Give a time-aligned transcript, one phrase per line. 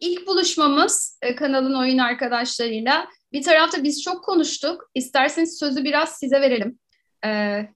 [0.00, 3.08] ilk buluşmamız e, kanalın oyun arkadaşlarıyla.
[3.32, 4.90] Bir tarafta biz çok konuştuk.
[4.94, 6.78] İsterseniz sözü biraz size verelim.
[7.24, 7.68] Ee,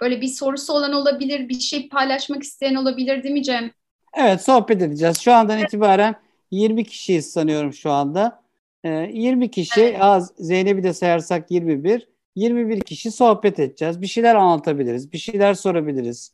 [0.00, 3.70] böyle bir sorusu olan olabilir, bir şey paylaşmak isteyen olabilir değil mi Cem?
[4.14, 5.20] Evet sohbet edeceğiz.
[5.20, 6.14] Şu andan itibaren
[6.50, 8.42] 20 kişiyiz sanıyorum şu anda.
[8.84, 9.96] Ee, 20 kişi, evet.
[10.00, 12.08] az Zeynep'i de sayarsak 21.
[12.36, 14.00] 21 kişi sohbet edeceğiz.
[14.02, 16.32] Bir şeyler anlatabiliriz, bir şeyler sorabiliriz.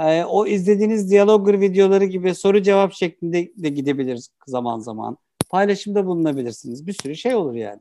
[0.00, 5.18] Ee, o izlediğiniz diyalogger videoları gibi soru cevap şeklinde de gidebiliriz zaman zaman.
[5.50, 6.86] Paylaşımda bulunabilirsiniz.
[6.86, 7.80] Bir sürü şey olur yani.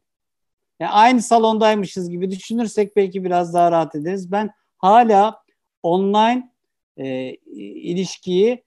[0.79, 4.31] yani aynı salondaymışız gibi düşünürsek belki biraz daha rahat ederiz.
[4.31, 5.43] Ben hala
[5.83, 6.51] online
[6.97, 8.63] e, ilişkiyi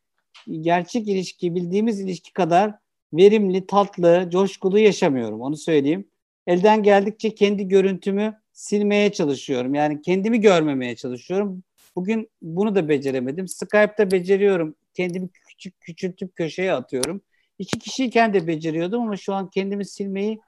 [0.61, 2.75] gerçek ilişki bildiğimiz ilişki kadar
[3.13, 5.41] verimli, tatlı, coşkulu yaşamıyorum.
[5.41, 6.09] Onu söyleyeyim.
[6.47, 9.75] Elden geldikçe kendi görüntümü silmeye çalışıyorum.
[9.75, 11.63] Yani kendimi görmemeye çalışıyorum.
[11.97, 13.49] Bugün bunu da beceremedim.
[13.49, 14.75] Skype'da beceriyorum.
[14.95, 17.21] Kendimi küçük küçültüp köşeye atıyorum.
[17.59, 20.41] İki kişiyken de beceriyordum ama şu an kendimi silmeyi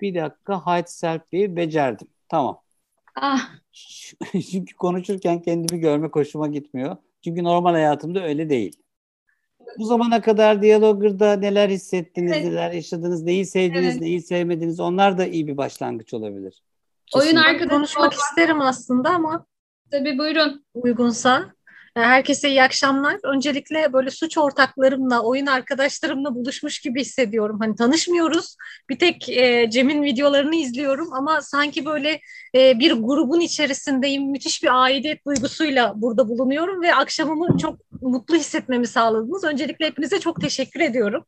[0.00, 2.08] bir dakika hide selfie'yi becerdim.
[2.28, 2.60] Tamam.
[3.14, 3.50] Ah.
[4.50, 6.96] Çünkü konuşurken kendimi görme hoşuma gitmiyor.
[7.24, 8.76] Çünkü normal hayatımda öyle değil.
[9.78, 12.44] Bu zamana kadar Diyalogger'da neler hissettiniz, evet.
[12.44, 14.00] neler yaşadınız, neyi sevdiniz, evet.
[14.00, 16.62] neyi sevmediniz onlar da iyi bir başlangıç olabilir.
[17.14, 19.46] Oyun arkadaşı konuşmak isterim aslında ama
[19.92, 20.64] Tabii buyurun.
[20.74, 21.54] Uygunsa.
[21.94, 23.16] Herkese iyi akşamlar.
[23.24, 27.58] Öncelikle böyle suç ortaklarımla, oyun arkadaşlarımla buluşmuş gibi hissediyorum.
[27.60, 28.56] Hani tanışmıyoruz.
[28.90, 32.20] Bir tek e, Cem'in videolarını izliyorum ama sanki böyle
[32.54, 34.30] e, bir grubun içerisindeyim.
[34.30, 39.44] Müthiş bir aidiyet duygusuyla burada bulunuyorum ve akşamımı çok mutlu hissetmemi sağladınız.
[39.44, 41.24] Öncelikle hepinize çok teşekkür ediyorum.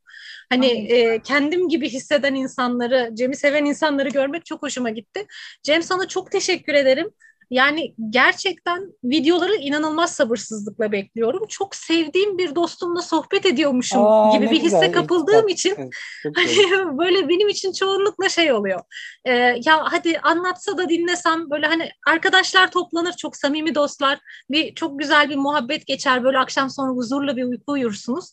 [0.51, 5.27] Hani e, kendim gibi hisseden insanları, Cem'i seven insanları görmek çok hoşuma gitti.
[5.63, 7.11] Cem sana çok teşekkür ederim.
[7.51, 11.47] Yani gerçekten videoları inanılmaz sabırsızlıkla bekliyorum.
[11.49, 14.93] Çok sevdiğim bir dostumla sohbet ediyormuşum Aa, gibi bir hisse güzel.
[14.93, 15.91] kapıldığım evet, için
[16.35, 16.49] hani
[16.99, 18.81] böyle benim için çoğunlukla şey oluyor.
[19.25, 19.33] Ee,
[19.65, 24.19] ya hadi anlatsa da dinlesem böyle hani arkadaşlar toplanır çok samimi dostlar.
[24.51, 28.33] Bir çok güzel bir muhabbet geçer böyle akşam sonra huzurla bir uyku uyursunuz.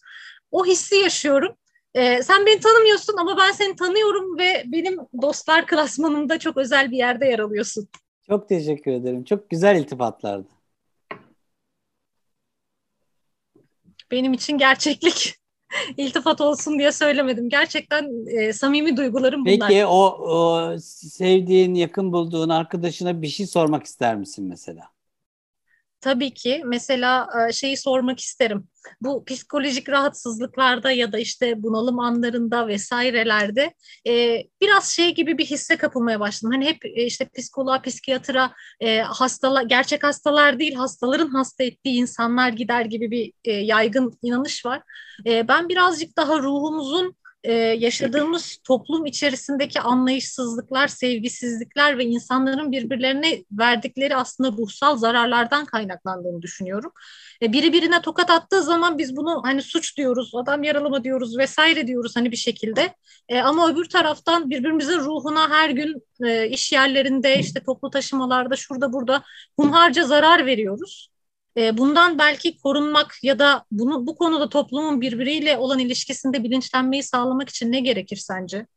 [0.51, 1.55] O hissi yaşıyorum.
[1.95, 6.97] Ee, sen beni tanımıyorsun ama ben seni tanıyorum ve benim dostlar klasmanımda çok özel bir
[6.97, 7.87] yerde yer alıyorsun.
[8.31, 9.23] Çok teşekkür ederim.
[9.23, 10.47] Çok güzel iltifatlardı.
[14.11, 15.35] Benim için gerçeklik
[15.97, 17.49] iltifat olsun diye söylemedim.
[17.49, 19.67] Gerçekten e, samimi duygularım bunlar.
[19.67, 24.83] Peki o, o sevdiğin, yakın bulduğun arkadaşına bir şey sormak ister misin mesela?
[26.01, 28.67] Tabii ki mesela e, şeyi sormak isterim.
[29.01, 33.73] Bu psikolojik rahatsızlıklarda ya da işte bunalım anlarında vesairelerde
[34.07, 36.51] e, biraz şey gibi bir hisse kapılmaya başladım.
[36.53, 42.49] Hani hep e, işte psikoloğa, psikiyatra e, hastalar, gerçek hastalar değil hastaların hasta ettiği insanlar
[42.49, 44.81] gider gibi bir e, yaygın inanış var.
[45.25, 54.15] E, ben birazcık daha ruhumuzun e, yaşadığımız toplum içerisindeki anlayışsızlıklar, sevgisizlikler ve insanların birbirlerine verdikleri
[54.15, 56.91] aslında ruhsal zararlardan kaynaklandığını düşünüyorum.
[57.41, 61.87] E, biri birine tokat attığı zaman biz bunu hani suç diyoruz, adam yaralama diyoruz vesaire
[61.87, 62.95] diyoruz hani bir şekilde.
[63.29, 68.93] E, ama öbür taraftan birbirimizin ruhuna her gün e, iş yerlerinde, işte toplu taşımalarda, şurada
[68.93, 69.23] burada
[69.59, 71.10] hunharca zarar veriyoruz.
[71.57, 77.49] E, bundan belki korunmak ya da bunu bu konuda toplumun birbiriyle olan ilişkisinde bilinçlenmeyi sağlamak
[77.49, 78.67] için ne gerekir sence?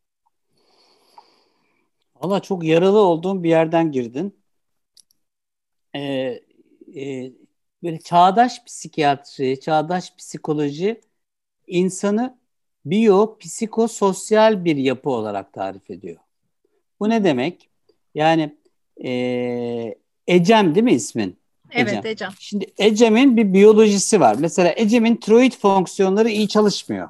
[2.16, 4.36] Valla çok yaralı olduğum bir yerden girdin.
[5.94, 6.00] Ee,
[6.96, 7.32] e,
[7.82, 11.00] böyle çağdaş psikiyatri, çağdaş psikoloji
[11.66, 12.38] insanı
[12.84, 16.16] biyo, psikososyal bir yapı olarak tarif ediyor.
[17.00, 17.70] Bu ne demek?
[18.14, 18.56] Yani
[19.04, 19.94] e,
[20.26, 21.43] Ecem değil mi ismin?
[21.74, 22.30] Evet Ecem.
[22.38, 24.36] Şimdi Ecem'in bir biyolojisi var.
[24.38, 27.08] Mesela Ecem'in tiroid fonksiyonları iyi çalışmıyor.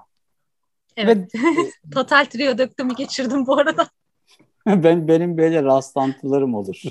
[0.97, 1.35] Evet.
[1.35, 1.39] Ve,
[1.95, 3.89] Total triyodöktümü geçirdim bu arada.
[4.67, 6.83] ben benim böyle rastlantılarım olur.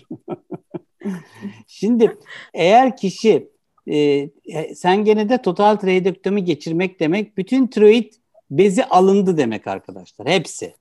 [1.67, 2.17] Şimdi
[2.53, 3.49] eğer kişi
[3.87, 3.97] e,
[4.45, 8.13] e, sen gene de total triyodöktümü geçirmek demek bütün tiroid
[8.51, 10.27] bezi alındı demek arkadaşlar.
[10.27, 10.75] Hepsi.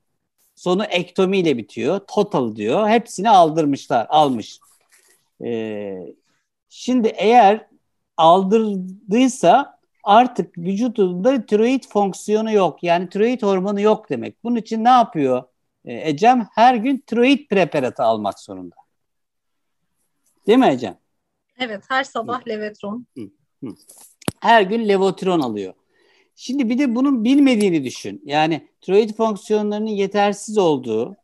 [0.54, 2.00] Sonu ektomiyle bitiyor.
[2.08, 2.88] Total diyor.
[2.88, 4.06] Hepsini aldırmışlar.
[4.08, 4.58] Almış.
[5.44, 6.14] Ee,
[6.74, 7.66] Şimdi eğer
[8.16, 12.82] aldırdıysa artık vücudunda tiroid fonksiyonu yok.
[12.82, 14.44] Yani tiroid hormonu yok demek.
[14.44, 15.42] Bunun için ne yapıyor
[15.84, 16.48] e, Ecem?
[16.54, 18.74] Her gün tiroid preparatı almak zorunda.
[20.46, 20.98] Değil mi Ecem?
[21.58, 23.06] Evet her sabah Levotron.
[24.40, 25.74] Her gün Levotron alıyor.
[26.36, 28.22] Şimdi bir de bunun bilmediğini düşün.
[28.24, 31.16] Yani tiroid fonksiyonlarının yetersiz olduğunu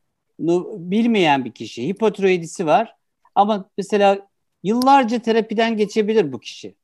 [0.76, 1.88] bilmeyen bir kişi.
[1.88, 2.96] Hipotiroidisi var.
[3.34, 4.27] Ama mesela
[4.62, 6.74] Yıllarca terapiden geçebilir bu kişi.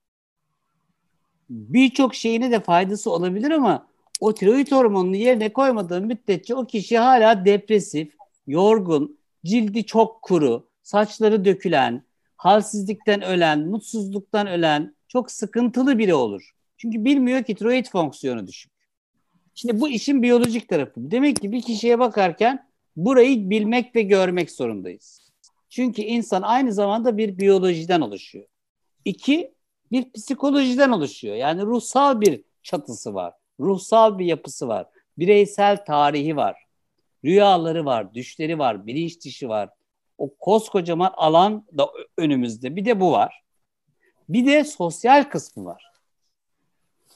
[1.51, 3.87] Birçok şeyine de faydası olabilir ama
[4.21, 8.13] o tiroid hormonunu yerine koymadığın müddetçe o kişi hala depresif,
[8.47, 12.03] yorgun, cildi çok kuru, saçları dökülen,
[12.37, 16.51] halsizlikten ölen, mutsuzluktan ölen çok sıkıntılı biri olur.
[16.77, 18.73] Çünkü bilmiyor ki tiroid fonksiyonu düşük.
[19.55, 20.93] Şimdi bu işin biyolojik tarafı.
[20.97, 25.24] Demek ki bir kişiye bakarken burayı bilmek ve görmek zorundayız.
[25.75, 28.47] Çünkü insan aynı zamanda bir biyolojiden oluşuyor.
[29.05, 29.55] İki,
[29.93, 31.37] bir psikolojiden oluşuyor.
[31.37, 33.35] Yani ruhsal bir çatısı var.
[33.61, 34.87] Ruhsal bir yapısı var.
[35.19, 36.57] Bireysel tarihi var.
[37.25, 39.71] Rüyaları var, düşleri var, bilinç dışı var.
[40.19, 42.77] O koskocaman alan da önümüzde.
[42.77, 43.43] Bir de bu var.
[44.29, 45.93] Bir de sosyal kısmı var.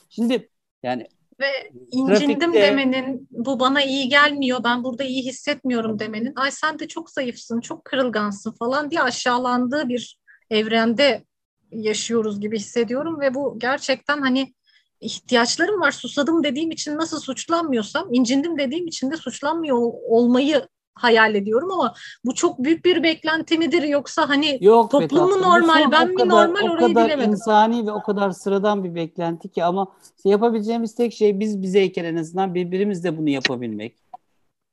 [0.09, 0.49] Şimdi
[0.83, 1.07] yani
[1.41, 6.79] ve incindim trafikte, demenin, bu bana iyi gelmiyor, ben burada iyi hissetmiyorum demenin, ay sen
[6.79, 10.19] de çok zayıfsın, çok kırılgansın falan diye aşağılandığı bir
[10.51, 11.25] evrende
[11.71, 13.21] yaşıyoruz gibi hissediyorum.
[13.21, 14.55] Ve bu gerçekten hani
[15.01, 21.71] ihtiyaçlarım var, susadım dediğim için nasıl suçlanmıyorsam, incindim dediğim için de suçlanmıyor olmayı hayal ediyorum
[21.71, 26.29] ama bu çok büyük bir beklenti midir yoksa hani Yok toplum mu normal ben mi
[26.29, 27.31] normal o orayı kadar bilemedim.
[27.31, 29.93] insani ve o kadar sıradan bir beklenti ki ama
[30.25, 33.97] yapabileceğimiz tek şey biz bizeyken en azından birbirimizle bunu yapabilmek.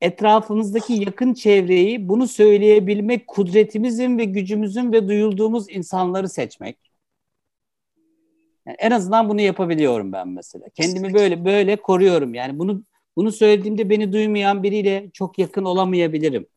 [0.01, 6.77] Etrafımızdaki yakın çevreyi bunu söyleyebilmek kudretimizin ve gücümüzün ve duyulduğumuz insanları seçmek.
[8.67, 10.65] Yani en azından bunu yapabiliyorum ben mesela.
[10.75, 12.33] Kendimi böyle böyle koruyorum.
[12.33, 12.83] Yani bunu
[13.15, 16.47] bunu söylediğimde beni duymayan biriyle çok yakın olamayabilirim.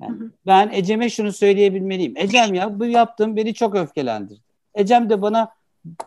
[0.00, 0.30] Yani hı hı.
[0.46, 2.14] Ben Ecem'e şunu söyleyebilmeliyim.
[2.16, 4.40] Ecem ya bu yaptığım beni çok öfkelendirdi.
[4.74, 5.54] Ecem de bana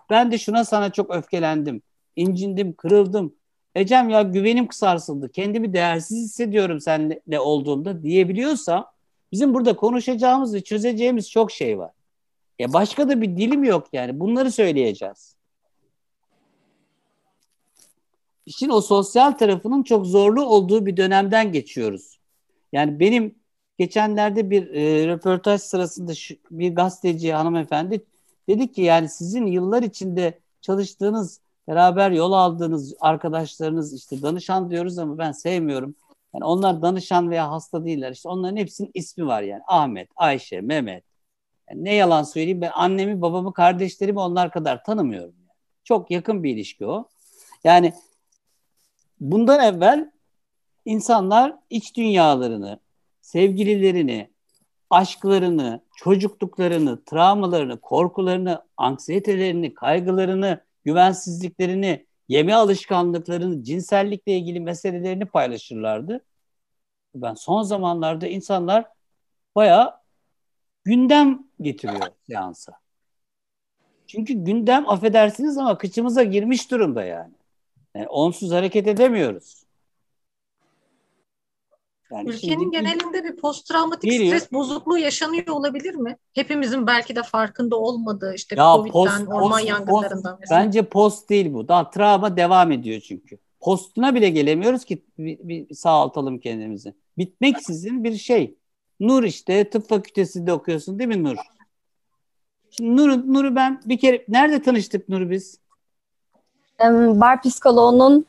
[0.09, 1.81] ben de şuna sana çok öfkelendim.
[2.15, 3.35] incindim, kırıldım.
[3.75, 5.31] Ecem ya güvenim sarsıldı.
[5.31, 8.91] Kendimi değersiz hissediyorum seninle olduğumda diyebiliyorsa
[9.31, 11.91] bizim burada konuşacağımız ve çözeceğimiz çok şey var.
[12.59, 14.19] Ya başka da bir dilim yok yani.
[14.19, 15.35] Bunları söyleyeceğiz.
[18.45, 22.19] İşin o sosyal tarafının çok zorlu olduğu bir dönemden geçiyoruz.
[22.71, 23.35] Yani benim
[23.77, 28.05] geçenlerde bir e, röportaj sırasında şu, bir gazeteci hanımefendi
[28.49, 35.17] dedi ki yani sizin yıllar içinde çalıştığınız, beraber yol aldığınız arkadaşlarınız işte danışan diyoruz ama
[35.17, 35.95] ben sevmiyorum.
[36.33, 38.11] Yani onlar danışan veya hasta değiller.
[38.11, 39.61] İşte onların hepsinin ismi var yani.
[39.67, 41.03] Ahmet, Ayşe, Mehmet.
[41.69, 45.35] Yani ne yalan söyleyeyim ben annemi, babamı, kardeşlerimi onlar kadar tanımıyorum.
[45.83, 47.07] Çok yakın bir ilişki o.
[47.63, 47.93] Yani
[49.23, 50.11] bundan evvel
[50.85, 52.79] insanlar iç dünyalarını,
[53.21, 54.29] sevgililerini,
[54.89, 66.25] aşklarını, çocukluklarını, travmalarını, korkularını, anksiyetelerini, kaygılarını, güvensizliklerini, yeme alışkanlıklarını, cinsellikle ilgili meselelerini paylaşırlardı.
[67.15, 68.85] Ben son zamanlarda insanlar
[69.55, 69.93] bayağı
[70.83, 72.73] gündem getiriyor seansa.
[74.07, 77.33] Çünkü gündem affedersiniz ama kıçımıza girmiş durumda yani.
[77.95, 79.63] Yani onsuz hareket edemiyoruz.
[82.11, 86.17] Yani Ülkenin şimdi, genelinde bir post travmatik stres bozukluğu yaşanıyor olabilir mi?
[86.33, 91.29] Hepimizin belki de farkında olmadığı işte ya Covid'den, post, orman post, yangınlarından post, Bence post
[91.29, 91.67] değil bu.
[91.67, 93.37] Daha travma devam ediyor çünkü.
[93.59, 96.93] Postuna bile gelemiyoruz ki bir, bir sağaltalım kendimizi.
[97.17, 98.57] Bitmeksizin bir şey.
[98.99, 101.37] Nur işte tıp fakültesinde okuyorsun değil mi Nur?
[102.69, 105.62] Şimdi Nur'u Nur'u ben bir kere nerede tanıştık Nur biz?
[107.21, 108.25] Bar psikoloğunun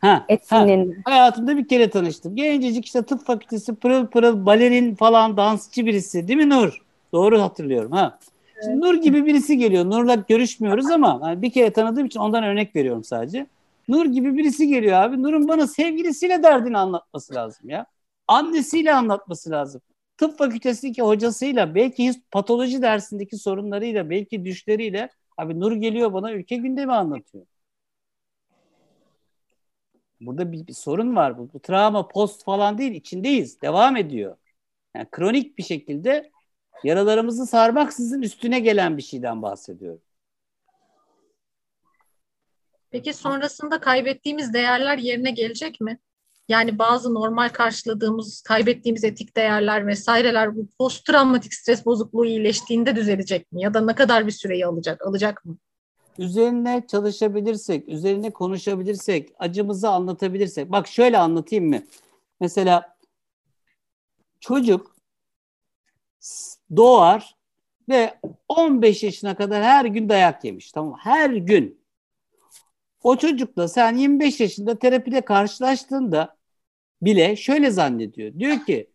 [0.00, 0.94] ha, etkinliğinde.
[0.94, 2.36] Ha, hayatımda bir kere tanıştım.
[2.36, 6.82] Gencecik işte tıp fakültesi pırıl pırıl balerin falan dansçı birisi değil mi Nur?
[7.12, 8.18] Doğru hatırlıyorum ha.
[8.64, 9.84] Şimdi Nur gibi birisi geliyor.
[9.84, 13.46] Nur'la görüşmüyoruz ama yani bir kere tanıdığım için ondan örnek veriyorum sadece.
[13.88, 15.22] Nur gibi birisi geliyor abi.
[15.22, 17.86] Nur'un bana sevgilisiyle derdini anlatması lazım ya.
[18.28, 19.80] Annesiyle anlatması lazım
[20.18, 26.92] tıp fakültesindeki hocasıyla belki patoloji dersindeki sorunlarıyla belki düşleriyle abi Nur geliyor bana ülke gündemi
[26.92, 27.46] anlatıyor.
[30.20, 31.38] Burada bir, bir sorun var.
[31.38, 33.62] Bu, bu travma post falan değil içindeyiz.
[33.62, 34.36] Devam ediyor.
[34.96, 36.30] Yani kronik bir şekilde
[36.84, 40.02] yaralarımızı sarmaksızın üstüne gelen bir şeyden bahsediyorum.
[42.90, 45.98] Peki sonrasında kaybettiğimiz değerler yerine gelecek mi?
[46.48, 53.52] Yani bazı normal karşıladığımız, kaybettiğimiz etik değerler vesaireler bu post travmatik stres bozukluğu iyileştiğinde düzelecek
[53.52, 53.62] mi?
[53.62, 55.06] Ya da ne kadar bir süreyi alacak?
[55.06, 55.58] Alacak mı?
[56.18, 60.72] Üzerine çalışabilirsek, üzerine konuşabilirsek, acımızı anlatabilirsek.
[60.72, 61.82] Bak şöyle anlatayım mı?
[62.40, 62.96] Mesela
[64.40, 64.96] çocuk
[66.76, 67.36] doğar
[67.88, 68.18] ve
[68.48, 70.72] 15 yaşına kadar her gün dayak yemiş.
[70.72, 71.86] Tamam Her gün.
[73.02, 76.36] O çocukla sen 25 yaşında terapide karşılaştığında
[77.02, 78.38] bile şöyle zannediyor.
[78.38, 78.90] Diyor ki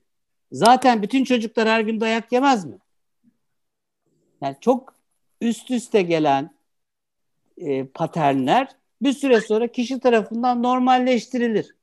[0.51, 2.77] zaten bütün çocuklar her gün dayak yemez mi?
[4.41, 4.95] Yani çok
[5.41, 6.60] üst üste gelen
[7.61, 8.67] e, paternler
[9.01, 11.75] bir süre sonra kişi tarafından normalleştirilir.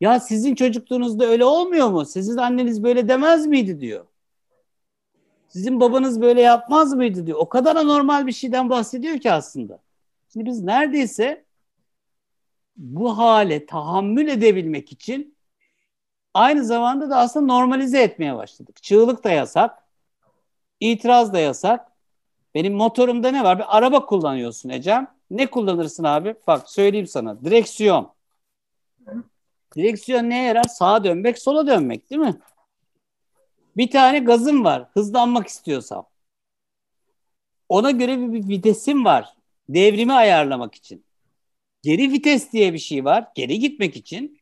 [0.00, 2.04] Ya sizin çocukluğunuzda öyle olmuyor mu?
[2.04, 4.06] Sizin anneniz böyle demez miydi diyor.
[5.48, 7.38] Sizin babanız böyle yapmaz mıydı diyor.
[7.38, 9.78] O kadar anormal bir şeyden bahsediyor ki aslında.
[10.32, 11.44] Şimdi biz neredeyse
[12.76, 15.36] bu hale tahammül edebilmek için
[16.34, 18.82] aynı zamanda da aslında normalize etmeye başladık.
[18.82, 19.84] Çığlık da yasak,
[20.80, 21.92] itiraz da yasak.
[22.54, 23.58] Benim motorumda ne var?
[23.58, 25.17] Bir araba kullanıyorsun Ecem.
[25.30, 26.34] Ne kullanırsın abi?
[26.46, 27.44] Bak söyleyeyim sana.
[27.44, 28.12] Direksiyon.
[29.76, 30.64] Direksiyon neye yarar?
[30.64, 32.38] Sağa dönmek, sola dönmek değil mi?
[33.76, 34.88] Bir tane gazım var.
[34.92, 36.06] Hızlanmak istiyorsam.
[37.68, 39.34] Ona göre bir, bir vitesim var.
[39.68, 41.04] Devrimi ayarlamak için.
[41.82, 43.28] Geri vites diye bir şey var.
[43.34, 44.40] Geri gitmek için.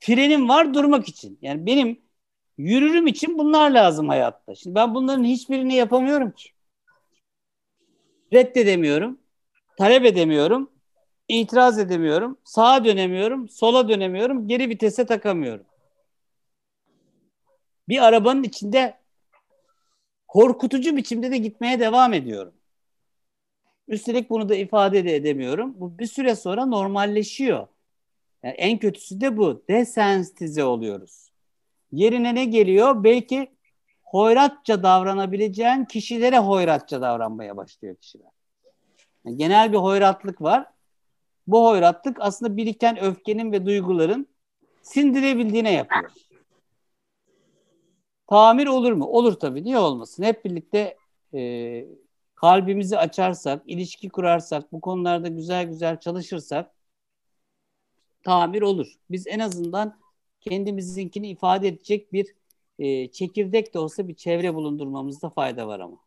[0.00, 1.38] Frenim var durmak için.
[1.42, 2.00] Yani benim
[2.58, 4.54] yürürüm için bunlar lazım hayatta.
[4.54, 6.50] Şimdi ben bunların hiçbirini yapamıyorum ki.
[8.32, 9.21] Reddedemiyorum.
[9.78, 10.70] Talep edemiyorum.
[11.28, 12.38] itiraz edemiyorum.
[12.44, 13.48] Sağa dönemiyorum.
[13.48, 14.48] Sola dönemiyorum.
[14.48, 15.66] Geri vitese takamıyorum.
[17.88, 18.98] Bir arabanın içinde
[20.28, 22.54] korkutucu biçimde de gitmeye devam ediyorum.
[23.88, 25.80] Üstelik bunu da ifade de edemiyorum.
[25.80, 27.66] Bu bir süre sonra normalleşiyor.
[28.42, 29.64] Yani en kötüsü de bu.
[29.68, 31.32] Desensitize oluyoruz.
[31.92, 33.04] Yerine ne geliyor?
[33.04, 33.48] Belki
[34.02, 38.31] hoyratça davranabileceğin kişilere hoyratça davranmaya başlıyor kişiler.
[39.24, 40.66] Yani genel bir hoyratlık var.
[41.46, 44.28] Bu hoyratlık aslında biriken öfkenin ve duyguların
[44.82, 46.10] sindirebildiğine yapıyor.
[48.26, 49.04] Tamir olur mu?
[49.06, 49.64] Olur tabii.
[49.64, 50.22] Niye olmasın?
[50.22, 50.96] Hep birlikte
[51.34, 51.84] e,
[52.34, 56.70] kalbimizi açarsak, ilişki kurarsak, bu konularda güzel güzel çalışırsak
[58.22, 58.94] tamir olur.
[59.10, 59.98] Biz en azından
[60.40, 62.34] kendimizinkini ifade edecek bir
[62.78, 65.98] e, çekirdek de olsa bir çevre bulundurmamızda fayda var ama.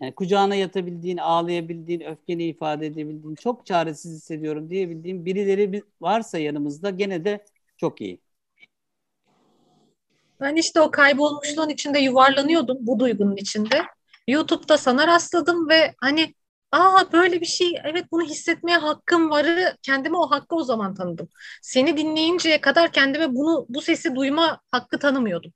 [0.00, 7.24] Yani kucağına yatabildiğin, ağlayabildiğin, öfkeni ifade edebildiğin, çok çaresiz hissediyorum diyebildiğin birileri varsa yanımızda gene
[7.24, 7.44] de
[7.76, 8.20] çok iyi.
[10.40, 13.82] Ben işte o kaybolmuşluğun içinde yuvarlanıyordum bu duygunun içinde.
[14.28, 16.34] YouTube'da sana rastladım ve hani
[16.72, 21.28] aa böyle bir şey evet bunu hissetmeye hakkım varı kendime o hakkı o zaman tanıdım.
[21.62, 25.52] Seni dinleyinceye kadar kendime bunu bu sesi duyma hakkı tanımıyordum.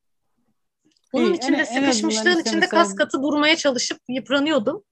[1.12, 4.84] Bunun içinde en, sıkışmışlığın en içinde kas katı durmaya çalışıp yıpranıyordum.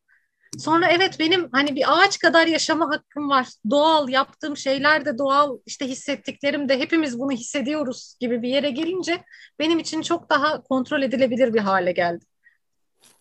[0.59, 3.49] Sonra evet benim hani bir ağaç kadar yaşama hakkım var.
[3.71, 9.25] Doğal yaptığım şeyler de doğal işte hissettiklerim de hepimiz bunu hissediyoruz gibi bir yere gelince
[9.59, 12.25] benim için çok daha kontrol edilebilir bir hale geldi.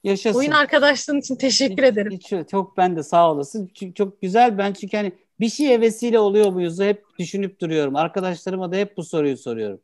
[0.03, 0.39] Yaşasın.
[0.39, 2.11] Oyun arkadaşlığın için teşekkür hiç, ederim.
[2.11, 3.71] Hiç, çok ben de sağ olasın.
[3.73, 7.95] Çünkü çok güzel ben çünkü hani bir şeye vesile oluyor muyuz hep düşünüp duruyorum.
[7.95, 9.81] Arkadaşlarıma da hep bu soruyu soruyorum.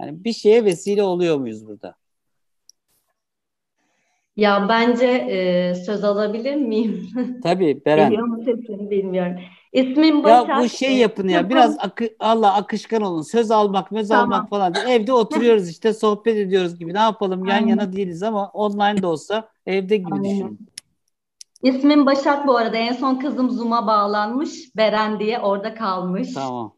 [0.00, 1.94] Yani bir şeye vesile oluyor muyuz burada?
[4.36, 7.08] Ya bence e, söz alabilir miyim?
[7.42, 8.10] Tabii Beren.
[8.10, 9.36] Geliyor mu sesim bilmiyorum.
[9.72, 10.48] İsmim Başak.
[10.48, 13.22] Ya bu şey yapın ya biraz akı, Allah akışkan olun.
[13.22, 14.32] Söz almak, söz tamam.
[14.32, 14.74] almak falan.
[14.88, 16.94] Evde oturuyoruz işte sohbet ediyoruz gibi.
[16.94, 17.66] Ne yapalım yan Aynen.
[17.66, 20.24] yana değiliz ama online de olsa evde gibi Aynen.
[20.24, 20.58] düşünün.
[21.62, 22.76] İsmim Başak bu arada.
[22.76, 24.76] En son kızım Zoom'a bağlanmış.
[24.76, 26.34] Beren diye orada kalmış.
[26.34, 26.72] Tamam.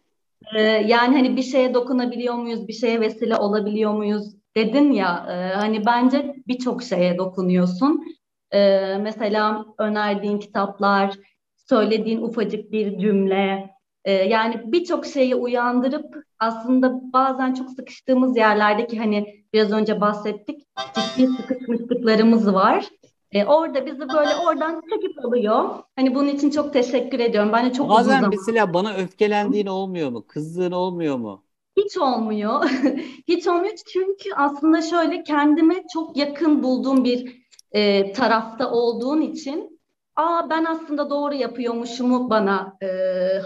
[0.56, 2.68] Ee, yani hani bir şeye dokunabiliyor muyuz?
[2.68, 4.34] Bir şeye vesile olabiliyor muyuz?
[4.56, 8.04] Dedin ya e, hani bence birçok şeye dokunuyorsun.
[8.50, 11.14] E, mesela önerdiğin kitaplar,
[11.56, 13.70] söylediğin ufacık bir cümle,
[14.04, 21.26] e, yani birçok şeyi uyandırıp aslında bazen çok sıkıştığımız yerlerdeki hani biraz önce bahsettik ciddi
[21.26, 22.88] sıkışmışlıklarımız var.
[23.32, 25.64] E, orada bizi böyle oradan çekip alıyor.
[25.96, 27.52] Hani bunun için çok teşekkür ediyorum.
[27.52, 28.30] Bence çok Bazen uzun zaman.
[28.30, 30.24] mesela bana öfkelendiğin olmuyor mu?
[30.26, 31.45] Kızdığın olmuyor mu?
[31.76, 32.64] Hiç olmuyor.
[33.28, 39.80] Hiç olmuyor çünkü aslında şöyle kendime çok yakın bulduğum bir e, tarafta olduğun için
[40.16, 42.88] aa ben aslında doğru yapıyormuşumu bana e,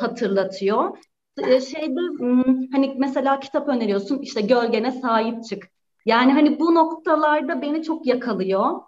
[0.00, 0.98] hatırlatıyor.
[1.38, 2.00] E, şeyde
[2.72, 5.68] hani mesela kitap öneriyorsun işte gölgene sahip çık.
[6.06, 8.80] Yani hani bu noktalarda beni çok yakalıyor.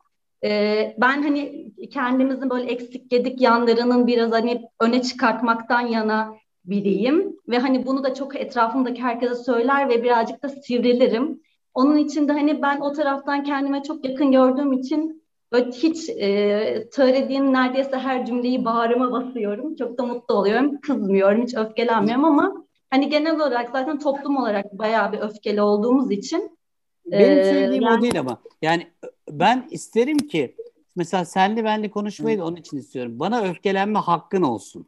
[0.45, 6.35] Ee, ben hani kendimizin böyle eksik gedik yanlarının biraz hani öne çıkartmaktan yana
[6.65, 11.41] biriyim ve hani bunu da çok etrafımdaki herkese söyler ve birazcık da sivrilirim.
[11.75, 16.89] Onun için de hani ben o taraftan kendime çok yakın gördüğüm için böyle hiç e,
[16.93, 19.77] söylediğin neredeyse her cümleyi bağrıma basıyorum.
[19.77, 20.81] Çok da mutlu oluyorum.
[20.81, 26.59] Kızmıyorum, hiç öfkelenmiyorum ama hani genel olarak zaten toplum olarak bayağı bir öfkeli olduğumuz için
[27.07, 27.99] benim e, söylediğim yani...
[27.99, 28.39] o değil ama.
[28.63, 28.87] Yani
[29.31, 30.57] ben isterim ki
[30.97, 33.19] mesela senle benle konuşmayı da onun için istiyorum.
[33.19, 34.87] Bana öfkelenme hakkın olsun.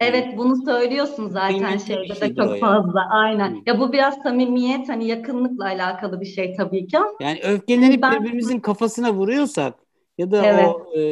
[0.00, 3.08] Evet bunu söylüyorsun zaten şeyde de çok fazla.
[3.10, 3.54] Aynen.
[3.54, 3.58] Hı.
[3.66, 6.96] Ya bu biraz samimiyet hani yakınlıkla alakalı bir şey tabii ki.
[7.20, 8.20] Yani öfkelenip ben...
[8.20, 9.74] birbirimizin kafasına vuruyorsak
[10.18, 10.68] ya da evet.
[10.68, 11.06] o e,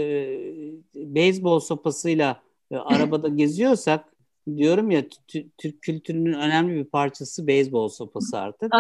[0.94, 4.04] beyzbol sopasıyla e, arabada geziyorsak
[4.56, 5.02] diyorum ya
[5.58, 8.72] Türk kültürünün önemli bir parçası beyzbol sopası artık.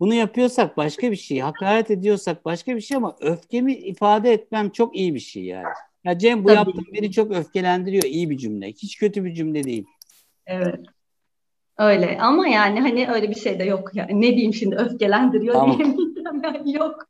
[0.00, 4.96] Bunu yapıyorsak başka bir şey, hakaret ediyorsak başka bir şey ama öfkemi ifade etmem çok
[4.96, 5.66] iyi bir şey yani.
[6.08, 6.56] Ya Cem bu Tabii.
[6.56, 8.02] yaptığın beni çok öfkelendiriyor.
[8.02, 8.66] iyi bir cümle.
[8.68, 9.84] Hiç kötü bir cümle değil.
[10.46, 10.80] Evet.
[11.78, 14.20] Öyle ama yani hani öyle bir şey de yok yani.
[14.20, 15.78] Ne diyeyim şimdi öfkelendiriyor Tamam.
[15.78, 17.08] diyemeyeceğim yani yok.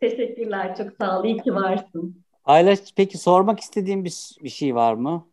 [0.00, 1.24] Teşekkürler çok sağ ol.
[1.24, 2.22] İyi ki varsın.
[2.44, 5.26] Paylaş, peki sormak istediğin bir, bir şey var mı?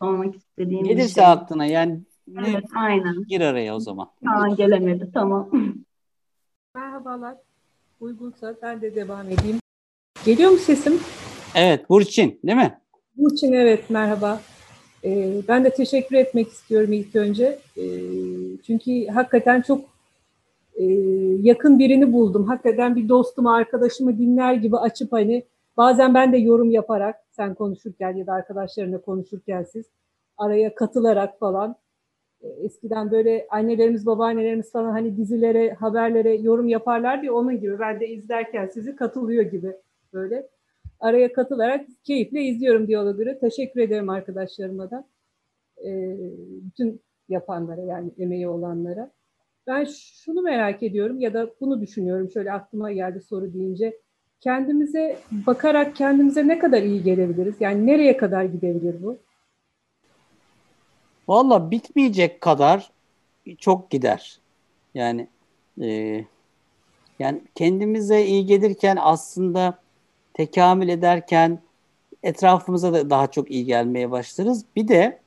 [0.00, 1.26] Olmak istediğim bir Gelirse şey.
[1.26, 3.24] aklına yani ne, Evet aynen.
[3.28, 4.10] gir araya o zaman.
[4.24, 5.50] Kaan gelemedi tamam.
[6.74, 7.36] Merhabalar.
[8.00, 9.61] Uygunsa ben de devam edeyim.
[10.26, 11.00] Geliyor mu sesim?
[11.54, 12.78] Evet Burçin değil mi?
[13.16, 14.40] Burçin evet merhaba.
[15.04, 17.58] Ee, ben de teşekkür etmek istiyorum ilk önce.
[17.76, 17.82] Ee,
[18.66, 19.80] çünkü hakikaten çok
[20.74, 20.84] e,
[21.42, 22.46] yakın birini buldum.
[22.46, 25.44] Hakikaten bir dostumu, arkadaşımı dinler gibi açıp hani
[25.76, 29.86] bazen ben de yorum yaparak sen konuşurken ya da arkadaşlarına konuşurken siz
[30.38, 31.76] araya katılarak falan
[32.42, 38.00] e, eskiden böyle annelerimiz, babaannelerimiz falan hani dizilere, haberlere yorum yaparlar diye onun gibi ben
[38.00, 39.72] de izlerken sizi katılıyor gibi
[40.12, 40.48] böyle
[41.00, 43.38] araya katılarak keyifle izliyorum diyalogları.
[43.40, 45.08] Teşekkür ederim arkadaşlarıma da.
[45.84, 46.16] Ee,
[46.62, 49.10] bütün yapanlara yani emeği olanlara.
[49.66, 49.84] Ben
[50.24, 54.00] şunu merak ediyorum ya da bunu düşünüyorum şöyle aklıma geldi soru deyince.
[54.40, 57.54] Kendimize bakarak kendimize ne kadar iyi gelebiliriz?
[57.60, 59.18] Yani nereye kadar gidebilir bu?
[61.28, 62.90] Valla bitmeyecek kadar
[63.58, 64.38] çok gider.
[64.94, 65.28] Yani
[65.80, 66.24] e,
[67.18, 69.81] yani kendimize iyi gelirken aslında
[70.34, 71.58] tekamül ederken
[72.22, 74.64] etrafımıza da daha çok iyi gelmeye başlarız.
[74.76, 75.18] Bir de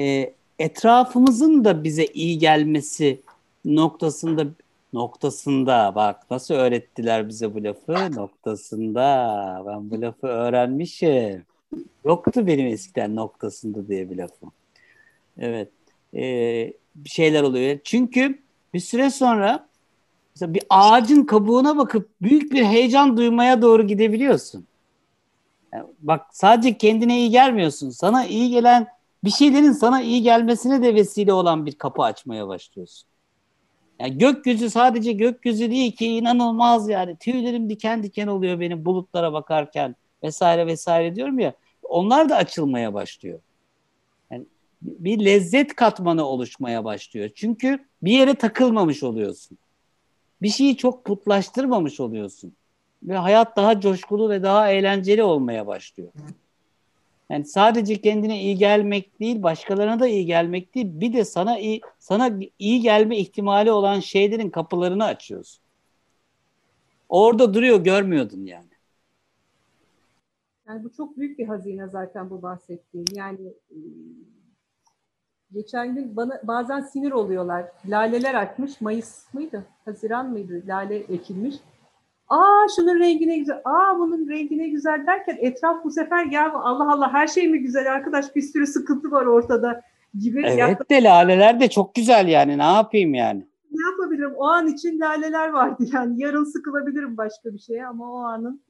[0.00, 3.20] e, etrafımızın da bize iyi gelmesi
[3.64, 4.46] noktasında
[4.92, 11.42] noktasında bak nasıl öğrettiler bize bu lafı noktasında ben bu lafı öğrenmişim.
[12.04, 14.52] Yoktu benim eskiden noktasında diye bir lafım.
[15.38, 15.68] Evet.
[16.14, 17.78] Ee, bir şeyler oluyor.
[17.84, 18.38] Çünkü
[18.74, 19.68] bir süre sonra
[20.34, 24.66] mesela bir ağacın kabuğuna bakıp büyük bir heyecan duymaya doğru gidebiliyorsun.
[25.72, 27.90] Yani bak sadece kendine iyi gelmiyorsun.
[27.90, 28.86] Sana iyi gelen
[29.24, 33.08] bir şeylerin sana iyi gelmesine de vesile olan bir kapı açmaya başlıyorsun.
[34.00, 37.16] Yani gökyüzü sadece gökyüzü değil ki inanılmaz yani.
[37.16, 41.54] Tüylerim diken diken oluyor benim bulutlara bakarken vesaire vesaire diyorum ya.
[41.82, 43.40] Onlar da açılmaya başlıyor
[44.84, 47.30] bir lezzet katmanı oluşmaya başlıyor.
[47.34, 49.58] Çünkü bir yere takılmamış oluyorsun.
[50.42, 52.52] Bir şeyi çok putlaştırmamış oluyorsun.
[53.02, 56.12] Ve hayat daha coşkulu ve daha eğlenceli olmaya başlıyor.
[57.30, 61.80] Yani sadece kendine iyi gelmek değil, başkalarına da iyi gelmek değil, bir de sana iyi
[61.98, 65.64] sana iyi gelme ihtimali olan şeylerin kapılarını açıyorsun.
[67.08, 68.68] Orada duruyor, görmüyordun yani.
[70.68, 73.06] Yani bu çok büyük bir hazine zaten bu bahsettiğim.
[73.14, 73.38] Yani
[75.54, 77.64] Geçen gün bana bazen sinir oluyorlar.
[77.86, 78.80] Laleler açmış.
[78.80, 79.64] Mayıs mıydı?
[79.84, 80.62] Haziran mıydı?
[80.66, 81.54] Lale ekilmiş.
[82.28, 83.60] Aa şunun rengi ne güzel.
[83.64, 87.58] Aa bunun rengi ne güzel derken etraf bu sefer ya Allah Allah her şey mi
[87.58, 89.80] güzel arkadaş bir sürü sıkıntı var ortada
[90.18, 90.40] gibi.
[90.46, 92.58] Evet yaklaşık- de laleler de çok güzel yani.
[92.58, 93.46] Ne yapayım yani?
[93.70, 94.34] ne yapabilirim?
[94.36, 96.22] O an için laleler vardı yani.
[96.22, 98.62] Yarın sıkılabilirim başka bir şeye ama o anın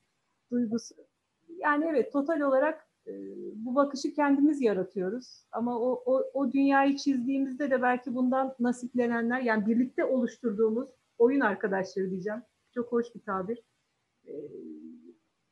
[0.52, 0.94] duygusu.
[1.58, 3.12] Yani evet total olarak e,
[3.54, 5.44] bu bakışı kendimiz yaratıyoruz.
[5.52, 10.88] Ama o, o, o dünyayı çizdiğimizde de belki bundan nasiplenenler yani birlikte oluşturduğumuz
[11.18, 12.42] oyun arkadaşları diyeceğim.
[12.74, 13.58] Çok hoş bir tabir.
[14.26, 14.32] E,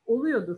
[0.07, 0.57] oluyordur.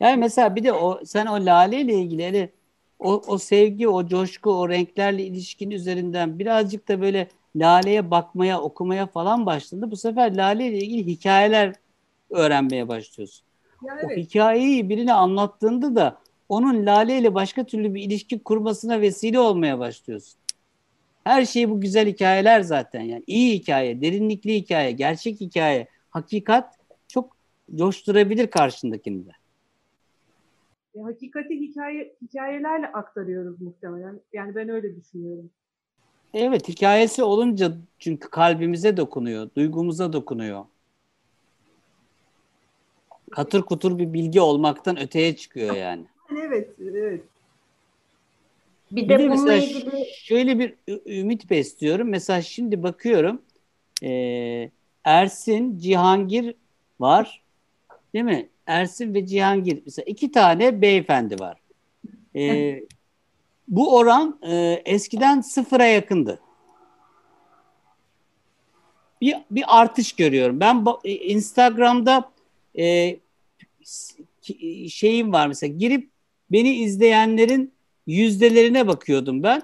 [0.00, 2.52] Yani mesela bir de o sen o lale ile ilgili
[2.98, 9.06] o, o sevgi, o coşku, o renklerle ilişkin üzerinden birazcık da böyle laleye bakmaya, okumaya
[9.06, 9.90] falan başladı.
[9.90, 11.74] Bu sefer lale ile ilgili hikayeler
[12.30, 13.46] öğrenmeye başlıyorsun.
[13.82, 14.18] Ya O evet.
[14.18, 20.40] hikayeyi birine anlattığında da onun Lale ile başka türlü bir ilişki kurmasına vesile olmaya başlıyorsun.
[21.24, 23.24] Her şey bu güzel hikayeler zaten yani.
[23.26, 27.36] iyi hikaye, derinlikli hikaye, gerçek hikaye, hakikat çok
[27.74, 29.30] coşturabilir karşındakini de.
[30.94, 34.20] E, hakikati hikaye, hikayelerle aktarıyoruz muhtemelen.
[34.32, 35.50] Yani ben öyle düşünüyorum.
[36.34, 40.64] Evet hikayesi olunca çünkü kalbimize dokunuyor, duygumuza dokunuyor.
[43.30, 46.04] Katır kutur bir bilgi olmaktan öteye çıkıyor yani.
[46.30, 47.20] Evet, evet.
[48.90, 50.74] Bir Bir de de bununla mesela ilgili şöyle bir
[51.20, 52.08] ümit besliyorum.
[52.08, 53.42] Mesela şimdi bakıyorum
[54.02, 54.70] e,
[55.04, 56.54] Ersin, Cihangir
[57.00, 57.42] var.
[58.14, 58.48] Değil mi?
[58.66, 59.82] Ersin ve Cihangir.
[59.84, 61.60] Mesela iki tane beyefendi var.
[62.36, 62.80] E,
[63.68, 66.40] bu oran e, eskiden sıfıra yakındı.
[69.20, 70.60] Bir, bir artış görüyorum.
[70.60, 72.33] Ben Instagram'da
[72.78, 73.16] e,
[74.88, 76.10] şeyim var mesela girip
[76.52, 77.72] beni izleyenlerin
[78.06, 79.62] yüzdelerine bakıyordum ben.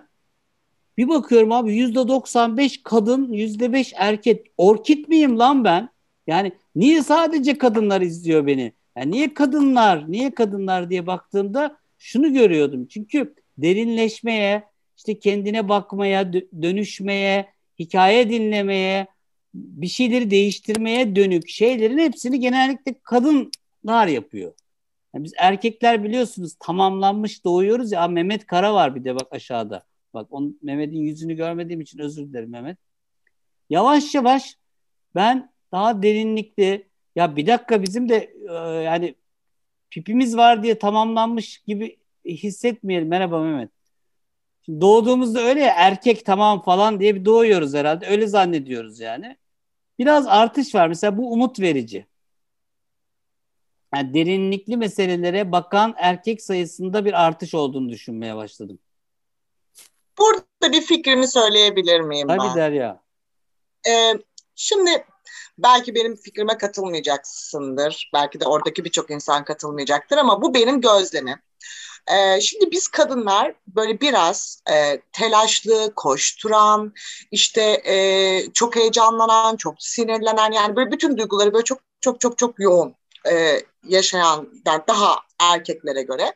[0.97, 4.47] Bir bakıyorum abi yüzde 95 kadın, yüzde 5 erkek.
[4.57, 5.89] Orkid miyim lan ben?
[6.27, 8.73] Yani niye sadece kadınlar izliyor beni?
[8.97, 12.87] Yani niye kadınlar, niye kadınlar diye baktığımda şunu görüyordum.
[12.87, 14.63] Çünkü derinleşmeye,
[14.97, 17.47] işte kendine bakmaya, dönüşmeye,
[17.79, 19.07] hikaye dinlemeye,
[19.55, 24.53] bir şeyleri değiştirmeye dönük şeylerin hepsini genellikle kadınlar yapıyor.
[25.15, 28.09] Yani biz erkekler biliyorsunuz tamamlanmış doğuyoruz ya.
[28.09, 29.83] Mehmet Kara var bir de bak aşağıda.
[30.15, 32.79] Bak onun, Mehmet'in yüzünü görmediğim için özür dilerim Mehmet.
[33.71, 34.57] Yavaş yavaş
[35.15, 39.15] ben daha derinlikli ya bir dakika bizim de e, yani
[39.91, 43.09] pipimiz var diye tamamlanmış gibi hissetmeyelim.
[43.09, 43.71] Merhaba Mehmet.
[44.65, 48.07] Şimdi doğduğumuzda öyle ya erkek tamam falan diye bir doğuyoruz herhalde.
[48.07, 49.37] Öyle zannediyoruz yani.
[50.01, 50.89] Biraz artış var.
[50.89, 52.07] Mesela bu umut verici.
[53.95, 58.79] Yani derinlikli meselelere bakan erkek sayısında bir artış olduğunu düşünmeye başladım.
[60.19, 62.49] Burada bir fikrimi söyleyebilir miyim Tabii ben?
[62.49, 63.03] Tabii Derya.
[63.89, 64.13] Ee,
[64.55, 65.07] şimdi
[65.59, 68.11] belki benim fikrime katılmayacaksındır.
[68.15, 71.39] Belki de oradaki birçok insan katılmayacaktır ama bu benim gözlemim.
[72.09, 76.93] Ee, şimdi biz kadınlar böyle biraz e, telaşlı, koşturan,
[77.31, 77.95] işte e,
[78.53, 82.95] çok heyecanlanan, çok sinirlenen yani böyle bütün duyguları böyle çok çok çok çok yoğun
[83.31, 86.35] e, yaşayan yani daha erkeklere göre.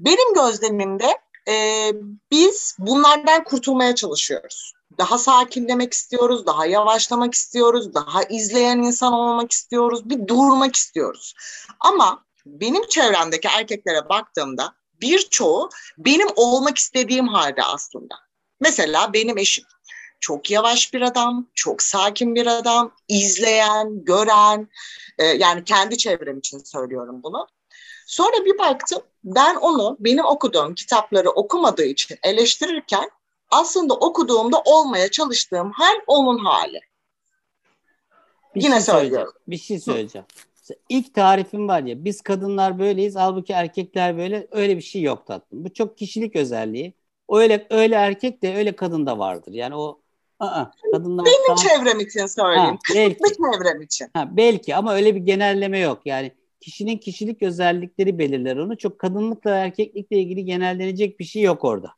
[0.00, 1.92] Benim gözlemimde e,
[2.30, 4.72] biz bunlardan kurtulmaya çalışıyoruz.
[4.98, 11.34] Daha sakinlemek istiyoruz, daha yavaşlamak istiyoruz, daha izleyen insan olmak istiyoruz, bir durmak istiyoruz.
[11.80, 18.14] Ama benim çevremdeki erkeklere baktığımda birçoğu benim olmak istediğim halde aslında.
[18.60, 19.64] Mesela benim eşim
[20.20, 24.68] çok yavaş bir adam, çok sakin bir adam, izleyen, gören,
[25.18, 27.46] e, yani kendi çevrem için söylüyorum bunu.
[28.06, 33.10] Sonra bir baktım ben onu benim okuduğum kitapları okumadığı için eleştirirken
[33.50, 36.80] aslında okuduğumda olmaya çalıştığım hal onun hali.
[38.54, 39.32] Bir Yine şey söylüyorum.
[39.48, 40.26] Bir şey söyleyeceğim.
[40.88, 45.64] İlk tarifim var ya biz kadınlar böyleyiz halbuki erkekler böyle öyle bir şey yok tatlım.
[45.64, 46.94] Bu çok kişilik özelliği.
[47.30, 49.52] Öyle öyle erkek de öyle kadın da vardır.
[49.52, 50.00] Yani o
[50.40, 52.60] aa, kadınlar benim tam, çevrem için söyleyeyim.
[52.60, 53.18] Ha, belki.
[53.18, 54.08] Kısıtlı çevrem için.
[54.14, 56.00] Ha, belki ama öyle bir genelleme yok.
[56.04, 58.76] Yani kişinin kişilik özellikleri belirler onu.
[58.78, 61.92] Çok kadınlıkla erkeklikle ilgili genellenecek bir şey yok orada.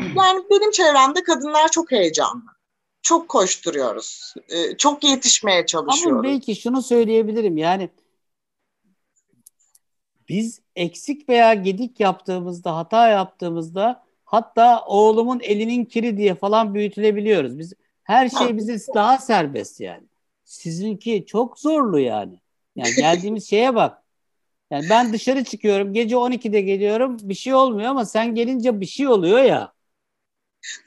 [0.00, 2.42] Yani benim çevremde kadınlar çok heyecanlı.
[3.02, 4.34] Çok koşturuyoruz.
[4.48, 6.18] Ee, çok yetişmeye çalışıyoruz.
[6.18, 7.56] Ama belki şunu söyleyebilirim.
[7.56, 7.90] Yani
[10.28, 17.58] biz eksik veya gedik yaptığımızda, hata yaptığımızda hatta oğlumun elinin kiri diye falan büyütülebiliyoruz.
[17.58, 20.06] Biz her şey bize daha serbest yani.
[20.44, 22.40] Sizinki çok zorlu yani.
[22.76, 24.02] Yani geldiğimiz şeye bak.
[24.70, 29.08] Yani ben dışarı çıkıyorum, gece 12'de geliyorum, bir şey olmuyor ama sen gelince bir şey
[29.08, 29.72] oluyor ya.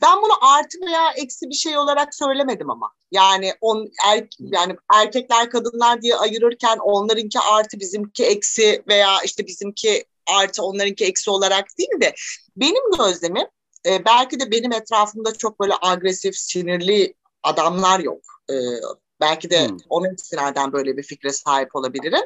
[0.01, 2.91] Ben bunu artı veya eksi bir şey olarak söylemedim ama.
[3.11, 10.05] Yani on er, yani erkekler kadınlar diye ayırırken onlarınki artı bizimki eksi veya işte bizimki
[10.27, 12.15] artı onlarınki eksi olarak değil de
[12.57, 13.47] benim gözlemim
[13.85, 18.21] e, belki de benim etrafımda çok böyle agresif, sinirli adamlar yok.
[18.49, 18.55] E,
[19.21, 19.77] belki de hmm.
[19.89, 22.25] onun istinaden böyle bir fikre sahip olabilirim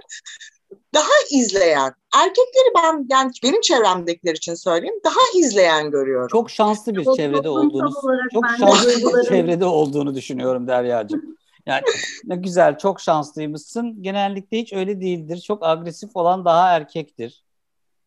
[0.94, 6.28] daha izleyen erkekleri ben yani benim çevremdekiler için söyleyeyim daha izleyen görüyorum.
[6.28, 7.96] Çok şanslı bir çevrede olduğunuz
[8.34, 11.38] çok şanslı bir çevrede olduğunu düşünüyorum Derya'cığım.
[11.66, 11.84] Yani
[12.26, 14.04] ne güzel çok şanslıymışsın.
[14.04, 15.44] Genellikle hiç öyle değildir.
[15.48, 17.44] Çok agresif olan daha erkektir.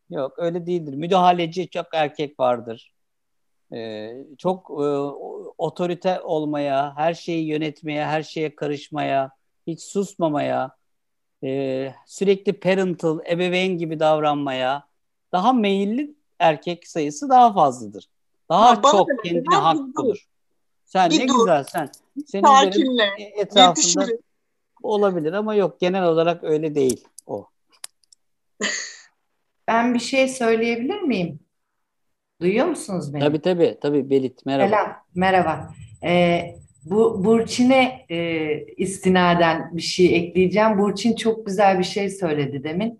[0.09, 0.93] Yok öyle değildir.
[0.93, 2.93] Müdahaleci çok erkek vardır.
[3.73, 4.83] Ee, çok e,
[5.57, 9.31] otorite olmaya, her şeyi yönetmeye, her şeye karışmaya,
[9.67, 10.71] hiç susmamaya,
[11.43, 14.87] e, sürekli parental, ebeveyn gibi davranmaya
[15.31, 18.09] daha meyilli erkek sayısı daha fazladır.
[18.49, 20.27] Daha ha, çok kendine haklıdır.
[20.85, 21.35] Sen bir ne dur.
[21.39, 21.89] güzel sen.
[22.27, 23.03] Senin Sakinle,
[23.35, 24.19] etrafında yetişirim.
[24.83, 27.47] olabilir ama yok genel olarak öyle değil o.
[29.67, 31.39] Ben bir şey söyleyebilir miyim?
[32.41, 33.23] Duyuyor musunuz beni?
[33.23, 33.77] Tabii tabii.
[33.81, 34.69] tabii Belit merhaba.
[34.69, 35.73] Selam, merhaba.
[36.03, 40.77] Ee, bu Burçin'e e, istinaden bir şey ekleyeceğim.
[40.77, 42.99] Burçin çok güzel bir şey söyledi demin.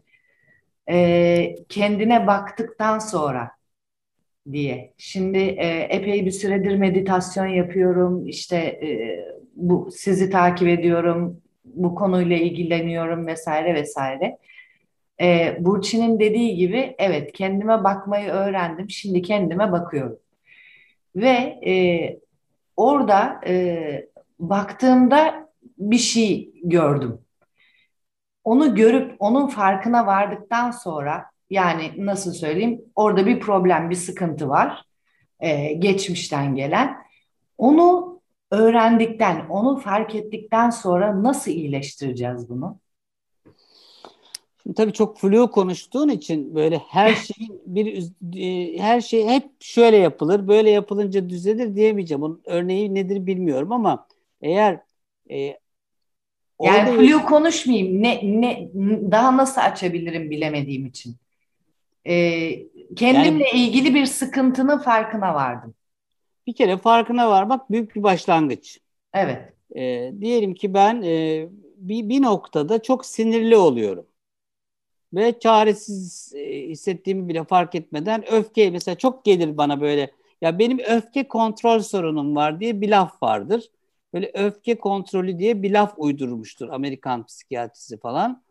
[0.90, 3.52] E, kendine baktıktan sonra
[4.52, 4.94] diye.
[4.98, 8.28] Şimdi e, epey bir süredir meditasyon yapıyorum.
[8.28, 9.20] İşte e,
[9.56, 11.42] bu sizi takip ediyorum.
[11.66, 14.38] Bu konuyla ilgileniyorum vesaire vesaire.
[15.22, 18.90] E, Burçin'in dediği gibi evet kendime bakmayı öğrendim.
[18.90, 20.20] Şimdi kendime bakıyorum.
[21.16, 22.23] Ve e,
[22.78, 24.08] orada e,
[24.40, 27.20] baktığımda bir şey gördüm.
[28.44, 34.84] onu görüp onun farkına vardıktan sonra yani nasıl söyleyeyim orada bir problem, bir sıkıntı var
[35.40, 36.98] e, geçmişten gelen.
[37.58, 42.80] Onu öğrendikten, onu fark ettikten sonra nasıl iyileştireceğiz bunu?
[44.64, 49.98] Şimdi tabii çok flu konuştuğun için böyle her şeyin bir e, her şey hep şöyle
[49.98, 52.24] yapılır, böyle yapılınca düzelir diyemeyeceğim.
[52.24, 54.08] Onun örneği nedir bilmiyorum ama
[54.42, 54.80] eğer
[55.32, 55.58] e,
[56.62, 58.04] yani flu konuşmayayım.
[58.04, 58.70] Ne ne
[59.12, 61.16] daha nasıl açabilirim bilemediğim için.
[62.08, 62.52] Ee,
[62.96, 65.74] kendimle yani, ilgili bir sıkıntının farkına vardım.
[66.48, 68.80] Bir kere farkına varmak büyük bir başlangıç.
[69.14, 69.54] Evet.
[69.76, 71.46] Ee, diyelim ki ben e,
[71.78, 74.06] bir, bir noktada çok sinirli oluyorum.
[75.14, 80.80] Ve çaresiz e, hissettiğimi bile fark etmeden öfke mesela çok gelir bana böyle ya benim
[80.80, 83.72] öfke kontrol sorunum var diye bir laf vardır.
[84.14, 88.44] Böyle öfke kontrolü diye bir laf uydurmuştur Amerikan psikiyatrisi falan.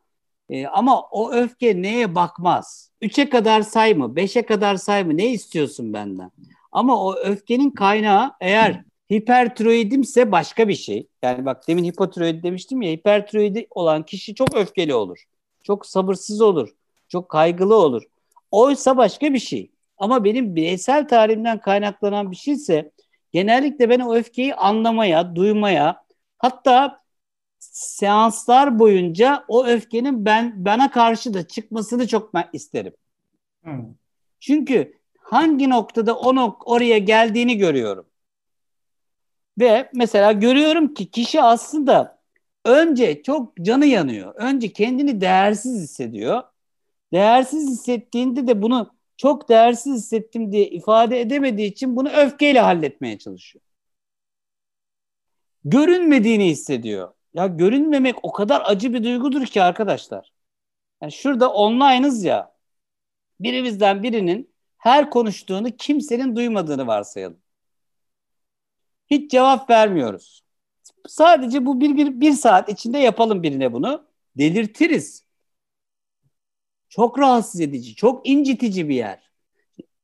[0.51, 2.91] E, ama o öfke neye bakmaz?
[3.01, 4.17] Üçe kadar say mı?
[4.17, 5.17] Beşe kadar say mı?
[5.17, 6.31] Ne istiyorsun benden?
[6.73, 11.07] Ama o öfkenin kaynağı eğer hipertiroidimse başka bir şey.
[11.23, 15.25] Yani bak demin hipotiroid demiştim ya hipertiroidi olan kişi çok öfkeli olur.
[15.63, 16.69] Çok sabırsız olur.
[17.09, 18.03] Çok kaygılı olur.
[18.51, 19.71] Oysa başka bir şey.
[19.99, 22.91] Ama benim bireysel tarihimden kaynaklanan bir şeyse
[23.33, 26.05] genellikle ben o öfkeyi anlamaya, duymaya
[26.39, 27.03] hatta
[27.59, 32.93] seanslar boyunca o öfkenin ben bana karşı da çıkmasını çok ben isterim.
[33.63, 33.85] Hmm.
[34.41, 38.07] Çünkü hangi noktada onu oraya geldiğini görüyorum.
[39.59, 42.22] Ve mesela görüyorum ki kişi aslında
[42.65, 44.35] önce çok canı yanıyor.
[44.35, 46.43] Önce kendini değersiz hissediyor.
[47.13, 53.65] Değersiz hissettiğinde de bunu çok değersiz hissettim diye ifade edemediği için bunu öfkeyle halletmeye çalışıyor.
[55.65, 57.15] Görünmediğini hissediyor.
[57.35, 60.33] Ya görünmemek o kadar acı bir duygudur ki arkadaşlar.
[61.03, 62.53] Yani şurada online'ız ya.
[63.41, 67.39] Birimizden birinin her konuştuğunu kimsenin duymadığını varsayalım.
[69.11, 70.43] Hiç cevap vermiyoruz.
[71.07, 74.05] Sadece bu bir, bir, bir saat içinde yapalım birine bunu.
[74.39, 75.25] Delirtiriz.
[76.89, 79.31] Çok rahatsız edici, çok incitici bir yer.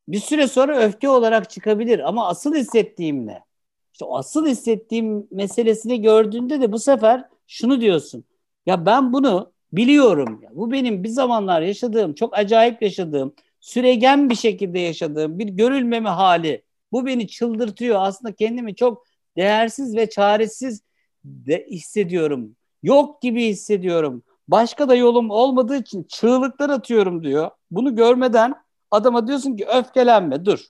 [0.08, 3.44] Bir süre sonra öfke olarak çıkabilir ama asıl hissettiğim ne?
[3.92, 8.24] İşte asıl hissettiğim meselesini gördüğünde de bu sefer şunu diyorsun.
[8.66, 10.40] Ya ben bunu biliyorum.
[10.42, 10.50] Ya.
[10.54, 16.62] Bu benim bir zamanlar yaşadığım, çok acayip yaşadığım, süregen bir şekilde yaşadığım bir görülmeme hali.
[16.92, 17.96] Bu beni çıldırtıyor.
[18.00, 19.06] Aslında kendimi çok
[19.36, 20.82] değersiz ve çaresiz
[21.24, 22.56] de hissediyorum.
[22.82, 24.22] Yok gibi hissediyorum.
[24.48, 27.50] Başka da yolum olmadığı için çığlıklar atıyorum diyor.
[27.70, 28.54] Bunu görmeden
[28.90, 30.60] adama diyorsun ki öfkelenme dur.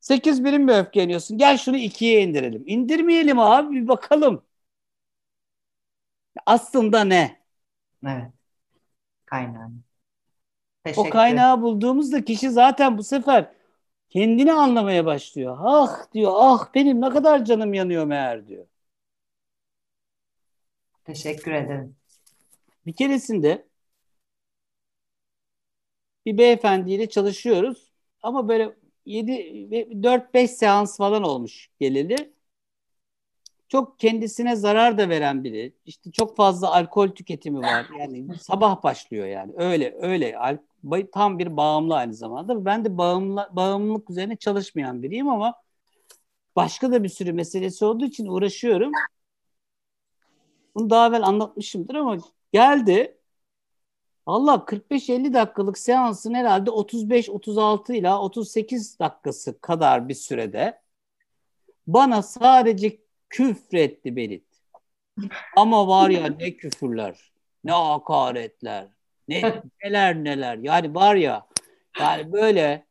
[0.00, 1.38] 8 birim mi öfkeleniyorsun?
[1.38, 2.62] Gel şunu ikiye indirelim.
[2.66, 4.42] İndirmeyelim abi bir bakalım.
[6.46, 7.40] Aslında ne?
[8.06, 8.32] Evet.
[9.26, 9.70] Kaynağı.
[10.96, 13.52] O kaynağı bulduğumuzda kişi zaten bu sefer
[14.08, 15.58] kendini anlamaya başlıyor.
[15.60, 18.66] Ah diyor, ah benim ne kadar canım yanıyor meğer diyor.
[21.06, 21.96] Teşekkür ederim.
[22.86, 23.66] Bir keresinde
[26.26, 27.92] bir beyefendiyle çalışıyoruz
[28.22, 29.32] ama böyle 7
[30.02, 32.32] 4-5 seans falan olmuş geleli.
[33.68, 35.72] Çok kendisine zarar da veren biri.
[35.86, 37.86] İşte çok fazla alkol tüketimi var.
[37.98, 39.52] Yani sabah başlıyor yani.
[39.56, 40.36] Öyle öyle
[41.12, 42.64] tam bir bağımlı aynı zamanda.
[42.64, 45.54] Ben de bağımlı, bağımlılık üzerine çalışmayan biriyim ama
[46.56, 48.92] başka da bir sürü meselesi olduğu için uğraşıyorum.
[50.76, 52.18] Bunu daha evvel anlatmışımdır ama
[52.52, 53.18] geldi.
[54.26, 60.80] Allah 45-50 dakikalık seansın herhalde 35-36 ila 38 dakikası kadar bir sürede
[61.86, 64.46] bana sadece küfretti Belit.
[65.56, 67.32] Ama var ya ne küfürler,
[67.64, 68.88] ne hakaretler,
[69.28, 70.56] ne neler neler.
[70.56, 71.46] Yani var ya
[72.00, 72.86] yani böyle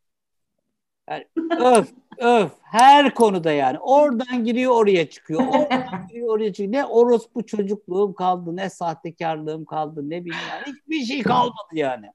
[1.09, 1.25] yani
[1.59, 3.79] öf öf her konuda yani.
[3.79, 5.47] Oradan giriyor oraya çıkıyor.
[5.47, 6.71] Oradan giriyor oraya çıkıyor.
[6.71, 10.63] Ne orospu çocukluğum kaldı, ne sahtekarlığım kaldı, ne bileyim yani.
[10.65, 12.11] Hiçbir şey kalmadı yani.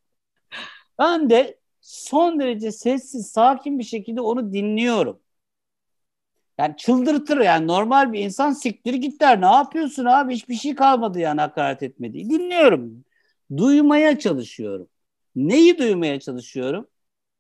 [0.99, 5.21] Ben de son derece sessiz, sakin bir şekilde onu dinliyorum.
[6.59, 9.41] Yani çıldırtır yani normal bir insan siktir git der.
[9.41, 10.35] Ne yapıyorsun abi?
[10.35, 12.31] Hiçbir şey kalmadı yani hakaret etmediği.
[12.31, 13.05] Dinliyorum.
[13.57, 14.89] Duymaya çalışıyorum.
[15.37, 16.89] Neyi duymaya çalışıyorum?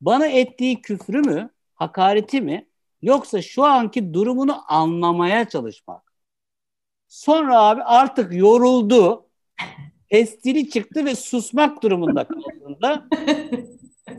[0.01, 1.51] Bana ettiği küfrü mü?
[1.75, 2.69] hakareti mi
[3.03, 6.13] yoksa şu anki durumunu anlamaya çalışmak.
[7.09, 9.27] Sonra abi artık yoruldu.
[10.11, 13.09] Testili çıktı ve susmak durumunda kaldığında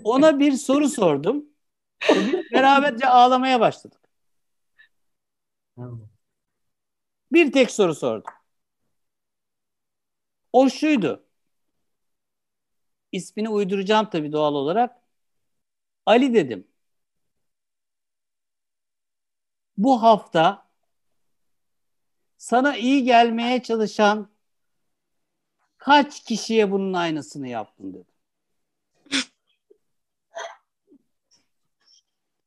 [0.04, 1.46] ona bir soru sordum.
[2.54, 4.02] Beraberce ağlamaya başladık.
[7.32, 8.34] Bir tek soru sordum.
[10.54, 11.26] O şuydu.
[13.12, 15.01] ismini uyduracağım tabii doğal olarak.
[16.06, 16.68] Ali dedim.
[19.78, 20.68] Bu hafta
[22.38, 24.30] sana iyi gelmeye çalışan
[25.78, 28.14] kaç kişiye bunun aynısını yaptın dedim.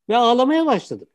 [0.08, 1.08] Ve ağlamaya başladık.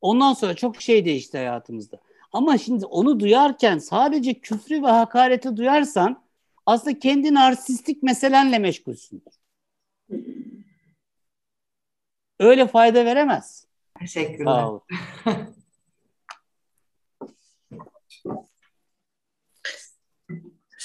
[0.00, 2.00] Ondan sonra çok şey değişti hayatımızda.
[2.32, 6.22] Ama şimdi onu duyarken sadece küfrü ve hakareti duyarsan
[6.66, 9.39] aslında kendi narsistik meselenle meşgulsündür.
[12.40, 13.66] Öyle fayda veremez.
[13.98, 14.44] Teşekkürler.
[14.44, 14.80] Sağ ol.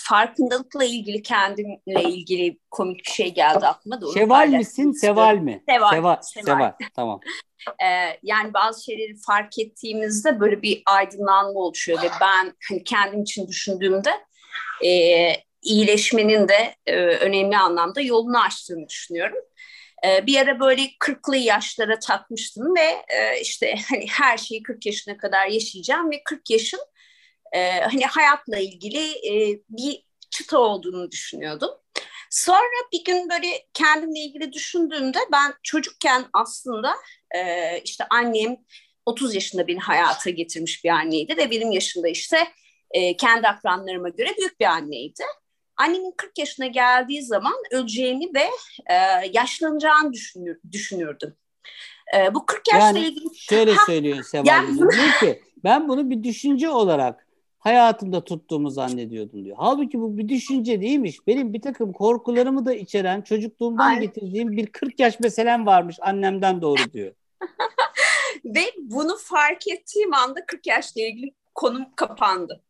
[0.09, 5.63] farkındalıkla ilgili kendimle ilgili komik bir şey geldi aklıma da Şeval misin, seval mi?
[5.69, 6.21] Seval, Seval.
[6.21, 6.45] seval.
[6.45, 6.73] seval.
[6.95, 7.19] Tamam.
[7.83, 13.47] Ee, yani bazı şeyleri fark ettiğimizde böyle bir aydınlanma oluşuyor ve ben hani kendim için
[13.47, 14.09] düşündüğümde
[14.85, 14.89] e,
[15.61, 19.37] iyileşmenin de e, önemli anlamda yolunu açtığını düşünüyorum.
[20.05, 25.17] E, bir ara böyle 40'lı yaşlara takmıştım ve e, işte hani her şeyi 40 yaşına
[25.17, 26.79] kadar yaşayacağım ve 40 yaşın
[27.53, 31.69] e, hani hayatla ilgili e, bir çıta olduğunu düşünüyordum.
[32.29, 36.95] Sonra bir gün böyle kendimle ilgili düşündüğümde ben çocukken aslında
[37.83, 38.57] işte annem
[39.05, 42.47] 30 yaşında beni hayata getirmiş bir anneydi ve benim yaşımda işte
[43.17, 45.23] kendi akranlarıma göre büyük bir anneydi.
[45.77, 48.49] Annemin 40 yaşına geldiği zaman öleceğini ve
[48.89, 48.95] e,
[49.33, 51.35] yaşlanacağını düşünür, düşünürdüm.
[52.17, 54.45] E, bu 40 yaşla Yani ilgili şöyle Ha, söylüyor Seval.
[54.45, 57.27] yani diyor ki ben bunu bir düşünce olarak
[57.59, 59.57] hayatımda tuttuğumu zannediyordum diyor.
[59.59, 61.27] Halbuki bu bir düşünce değilmiş.
[61.27, 64.01] Benim bir takım korkularımı da içeren çocukluğumdan Aynen.
[64.01, 67.13] getirdiğim bir 40 yaş meselem varmış annemden doğru diyor.
[68.45, 72.61] Ve bunu fark ettiğim anda 40 yaşla ilgili konum kapandı.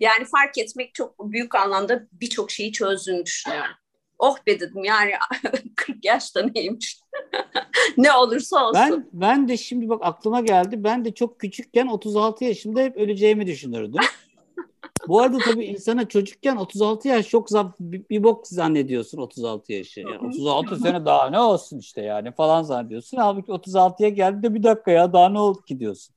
[0.00, 3.74] Yani fark etmek çok büyük anlamda birçok şeyi çözdüğünü düşünüyorum.
[4.18, 5.12] Oh be dedim yani
[5.76, 7.00] 40 yaşta neymiş.
[7.96, 8.80] ne olursa olsun.
[8.80, 10.84] Ben ben de şimdi bak aklıma geldi.
[10.84, 14.00] Ben de çok küçükken 36 yaşımda hep öleceğimi düşünürdüm.
[15.08, 20.00] Bu arada tabii insana çocukken 36 yaş çok zam- bir, bir bok zannediyorsun 36 yaşı.
[20.00, 23.16] Yani 36 sene daha ne olsun işte yani falan zannediyorsun.
[23.16, 26.14] Halbuki 36'ya geldiğinde bir dakika ya daha ne oldu ki diyorsun.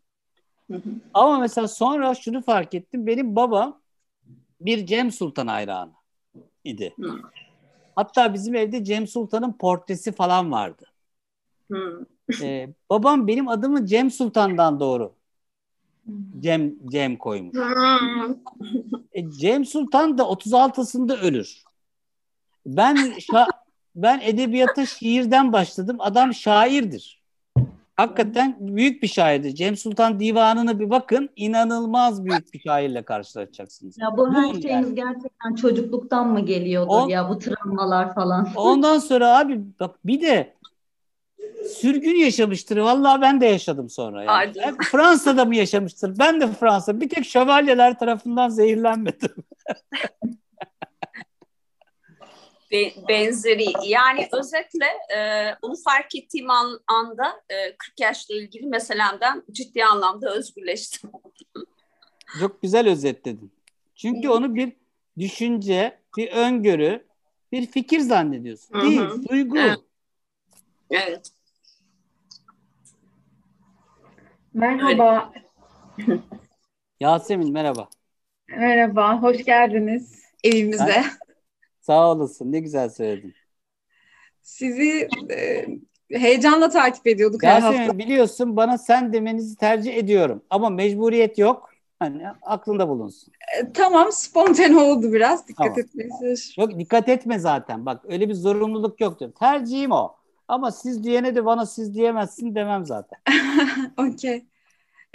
[0.71, 0.89] Hı hı.
[1.13, 3.07] Ama mesela sonra şunu fark ettim.
[3.07, 3.81] Benim babam
[4.61, 5.91] bir Cem Sultan hayranı
[6.63, 6.93] idi.
[6.99, 7.11] Hı.
[7.95, 10.85] Hatta bizim evde Cem Sultan'ın portresi falan vardı.
[11.71, 12.05] Hı.
[12.41, 15.15] Ee, babam benim adımı Cem Sultan'dan doğru
[16.39, 17.57] Cem Cem koymuş.
[19.11, 21.63] E, Cem Sultan da 36'sında ölür.
[22.65, 23.51] Ben şa-
[23.95, 25.97] ben edebiyata şiirden başladım.
[25.99, 27.24] Adam şairdir.
[27.97, 29.55] Hakikaten büyük bir şairdir.
[29.55, 31.29] Cem Sultan Divanı'na bir bakın.
[31.35, 33.97] inanılmaz büyük bir şairle karşılaşacaksınız.
[33.97, 34.95] Ya bu her Buyurun şeyimiz yani.
[34.95, 38.47] gerçekten çocukluktan mı geliyordur On- ya bu travmalar falan.
[38.55, 40.53] Ondan sonra abi bak bir de
[41.77, 42.77] sürgün yaşamıştır.
[42.77, 44.19] Vallahi ben de yaşadım sonra.
[44.23, 44.31] Yani.
[44.31, 46.19] Ay, Ben- Fransa'da mı yaşamıştır?
[46.19, 47.01] Ben de Fransa.
[47.01, 49.29] Bir tek şövalyeler tarafından zehirlenmedim.
[52.71, 54.85] Be- benzeri yani özetle
[55.17, 61.11] e, bunu fark ettiğim an- anda e, 40 yaşla ilgili meselemden ciddi anlamda özgürleştim.
[62.39, 63.51] Çok güzel özetledin.
[63.95, 64.73] Çünkü onu bir
[65.19, 67.07] düşünce, bir öngörü,
[67.51, 68.73] bir fikir zannediyorsun.
[68.75, 68.83] Hı hı.
[68.83, 69.57] Değil, duygu.
[69.57, 69.79] Evet.
[70.89, 71.31] Evet.
[74.53, 75.33] Merhaba,
[76.99, 77.89] Yasemin merhaba.
[78.47, 81.03] merhaba, hoş geldiniz evimize.
[81.85, 82.51] Sağ olasın.
[82.51, 83.33] Ne güzel söyledin.
[84.41, 85.65] Sizi e,
[86.11, 87.81] heyecanla takip ediyorduk her hafta.
[87.81, 90.41] Yasemin biliyorsun bana sen demenizi tercih ediyorum.
[90.49, 91.69] Ama mecburiyet yok.
[91.99, 93.33] Hani aklında bulunsun.
[93.57, 95.47] E, tamam, spontane oldu biraz.
[95.47, 95.79] Dikkat Tamam.
[95.79, 96.61] etmenize.
[96.61, 97.85] Yok dikkat etme zaten.
[97.85, 99.35] Bak öyle bir zorunluluk yok diyorum.
[99.39, 100.15] Tercihim o.
[100.47, 103.19] Ama siz diyene de bana siz diyemezsin demem zaten.
[103.97, 104.45] Okey.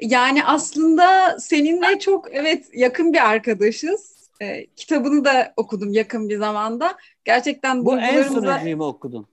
[0.03, 4.20] Yani aslında seninle çok evet yakın bir arkadaşız.
[4.43, 6.97] E, kitabını da okudum yakın bir zamanda.
[7.25, 9.27] Gerçekten Bu en sonuncuyu mu okudun?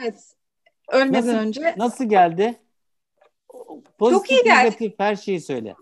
[0.00, 0.34] evet
[0.88, 2.60] ölmeden Nasıl- önce Nasıl geldi?
[3.98, 4.58] Pozitif, iyi geldi.
[4.58, 5.74] negatif her şeyi söyle.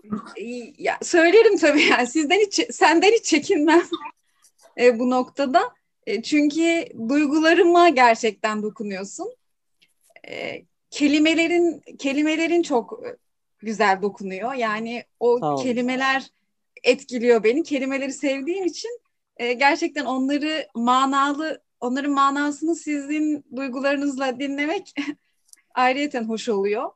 [0.77, 3.81] Ya, söylerim tabii yani sizden hiç senden hiç çekinmem
[4.79, 5.61] e, bu noktada.
[6.07, 9.33] E, çünkü duygularıma gerçekten dokunuyorsun.
[10.27, 13.17] E, kelimelerin kelimelerin çok e,
[13.59, 14.53] güzel dokunuyor.
[14.53, 16.27] Yani o kelimeler
[16.83, 17.63] etkiliyor beni.
[17.63, 19.01] Kelimeleri sevdiğim için
[19.37, 24.93] e, gerçekten onları manalı onların manasını sizin duygularınızla dinlemek
[25.75, 26.91] ayrıyeten hoş oluyor.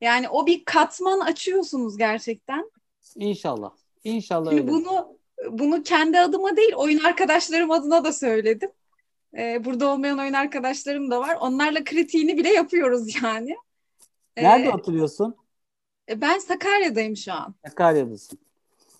[0.00, 2.70] Yani o bir katman açıyorsunuz gerçekten.
[3.16, 3.70] İnşallah.
[4.04, 4.72] İnşallah Şimdi öyle.
[4.72, 5.18] bunu
[5.50, 8.70] bunu kendi adıma değil oyun arkadaşlarım adına da söyledim.
[9.38, 11.36] Ee, burada olmayan oyun arkadaşlarım da var.
[11.40, 13.56] Onlarla kritiğini bile yapıyoruz yani.
[14.36, 15.36] Nerede oturuyorsun?
[16.08, 17.54] E, Ben Sakarya'dayım şu an.
[17.68, 18.38] Sakarya'dasın.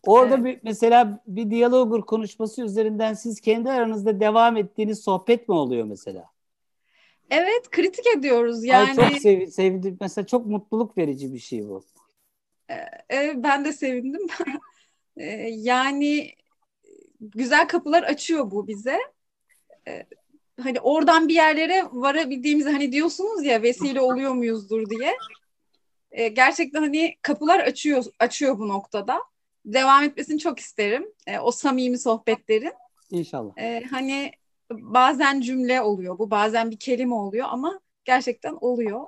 [0.07, 0.44] Orada Evet.
[0.44, 6.30] bir, mesela bir diyalogur konuşması üzerinden siz kendi aranızda devam ettiğiniz sohbet mi oluyor mesela?
[7.30, 8.96] Evet kritik ediyoruz Ay yani.
[8.96, 9.96] çok sev, sevdim.
[10.01, 11.84] Mesela çok mutluluk verici bir şey bu.
[13.12, 14.26] e, ben de sevindim.
[15.16, 16.30] E, yani
[17.20, 18.99] güzel kapılar açıyor bu bize.
[19.88, 20.07] E,
[20.61, 25.16] hani oradan bir yerlere varabildiğimizi hani diyorsunuz ya vesile oluyor muyuzdur diye.
[26.11, 29.20] E, gerçekten hani kapılar açıyor açıyor bu noktada.
[29.69, 31.07] Devam etmesini çok isterim.
[31.27, 32.73] E, o samimi sohbetlerin.
[33.11, 33.59] İnşallah.
[33.59, 34.33] E, hani
[34.71, 39.07] bazen cümle oluyor bu, bazen bir kelime oluyor ama gerçekten oluyor.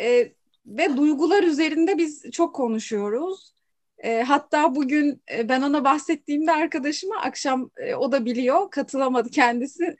[0.00, 0.32] E,
[0.66, 3.54] ve duygular üzerinde biz çok konuşuyoruz.
[3.98, 9.96] E, hatta bugün e, ben ona bahsettiğimde arkadaşıma akşam e, o da biliyor, katılamadı kendisi.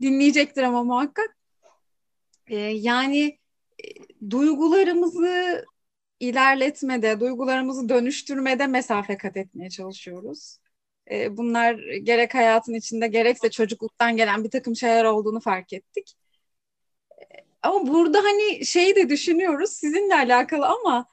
[0.00, 1.36] Dinleyecektir ama muhakkak.
[2.46, 3.38] E, yani
[3.84, 3.86] e,
[4.30, 5.64] duygularımızı
[6.28, 10.58] ilerletmede, duygularımızı dönüştürmede mesafe kat etmeye çalışıyoruz.
[11.10, 16.14] E, bunlar gerek hayatın içinde gerekse çocukluktan gelen bir takım şeyler olduğunu fark ettik.
[17.20, 17.24] E,
[17.62, 21.06] Ama burada hani şeyi de düşünüyoruz sizinle alakalı ama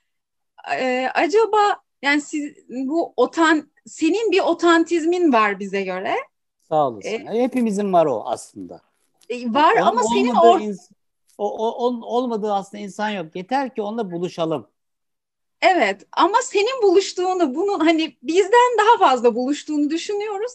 [0.80, 6.16] e, acaba yani siz bu otan senin bir otantizmin var bize göre.
[6.62, 7.10] Sağ olasın.
[7.10, 8.82] E, Hepimizin var o aslında.
[9.30, 10.62] E, var Onun ama senin or
[11.38, 13.36] o, o, onun olmadığı aslında insan yok.
[13.36, 14.68] Yeter ki onunla buluşalım.
[15.62, 20.52] Evet ama senin buluştuğunu bunun hani bizden daha fazla buluştuğunu düşünüyoruz.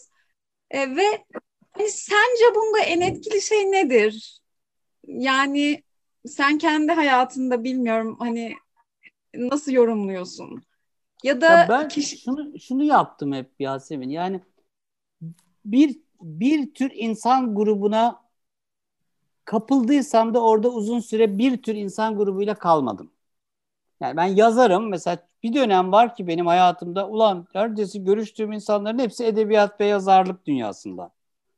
[0.71, 1.25] E, ve
[1.71, 4.41] hani sence bunda en etkili şey nedir?
[5.07, 5.83] Yani
[6.27, 8.55] sen kendi hayatında bilmiyorum hani
[9.35, 10.63] nasıl yorumluyorsun?
[11.23, 14.09] Ya da Ya ben kişi şunu şunu yaptım hep Yasemin.
[14.09, 14.41] Yani
[15.65, 18.21] bir bir tür insan grubuna
[19.45, 23.11] kapıldıysam da orada uzun süre bir tür insan grubuyla kalmadım.
[24.01, 24.89] Yani ben yazarım.
[24.89, 30.45] Mesela bir dönem var ki benim hayatımda ulan neredeyse görüştüğüm insanların hepsi edebiyat ve yazarlık
[30.45, 31.11] dünyasında.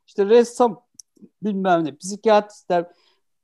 [0.07, 0.81] İşte ressam
[1.43, 2.85] bilmem ne psikiyatristler.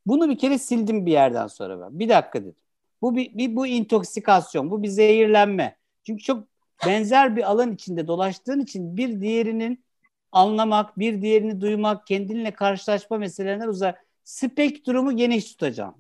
[0.06, 2.00] Bunu bir kere sildim bir yerden sonra ben.
[2.00, 2.56] Bir dakika dedim.
[3.02, 5.78] Bu bir, bir bu intoksikasyon, bu bir zehirlenme.
[6.04, 6.44] Çünkü çok
[6.86, 9.84] benzer bir alan içinde dolaştığın için bir diğerinin
[10.32, 14.06] anlamak, bir diğerini duymak, kendinle karşılaşma meselelerinden uzak.
[14.24, 15.96] Spektrumu geniş tutacağım.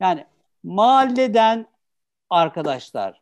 [0.00, 0.26] Yani
[0.62, 1.66] mahalleden
[2.30, 3.20] arkadaşlar,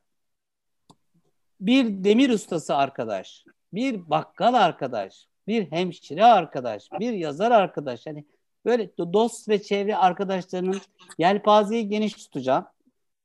[1.60, 8.06] bir demir ustası arkadaş, bir bakkal arkadaş, bir hemşire arkadaş, bir yazar arkadaş.
[8.06, 8.24] Yani
[8.64, 10.80] böyle do- dost ve çevre arkadaşlarının
[11.18, 12.66] yelpazeyi geniş tutacağım.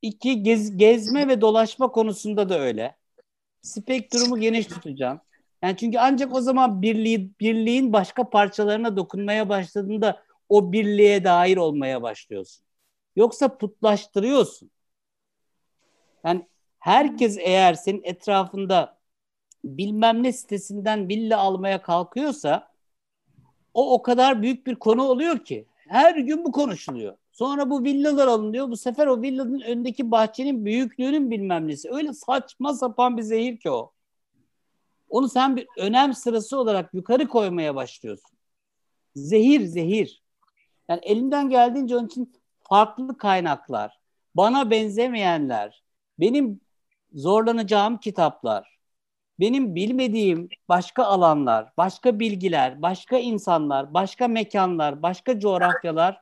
[0.01, 2.95] İki, gez, gezme ve dolaşma konusunda da öyle.
[3.62, 5.22] Spektrumu geniş tutacağım.
[5.64, 12.01] Yani çünkü ancak o zaman birliği, birliğin başka parçalarına dokunmaya başladığında o birliğe dair olmaya
[12.01, 12.66] başlıyorsun.
[13.16, 14.72] Yoksa putlaştırıyorsun.
[16.26, 16.47] Yani
[16.80, 18.97] herkes eğer senin etrafında
[19.64, 22.72] bilmem ne sitesinden villa almaya kalkıyorsa
[23.74, 27.18] o o kadar büyük bir konu oluyor ki her gün bu konuşuluyor.
[27.32, 28.70] Sonra bu villalar alınıyor.
[28.70, 31.91] Bu sefer o villanın önündeki bahçenin büyüklüğünün bilmem nesi.
[31.91, 33.91] Öyle saçma sapan bir zehir ki o.
[35.09, 38.38] Onu sen bir önem sırası olarak yukarı koymaya başlıyorsun.
[39.16, 40.24] Zehir, zehir.
[40.89, 42.34] Yani elimden geldiğince onun için
[42.72, 43.99] farklı kaynaklar,
[44.36, 45.84] bana benzemeyenler,
[46.19, 46.61] benim
[47.13, 48.80] zorlanacağım kitaplar,
[49.39, 56.22] benim bilmediğim başka alanlar, başka bilgiler, başka insanlar, başka mekanlar, başka coğrafyalar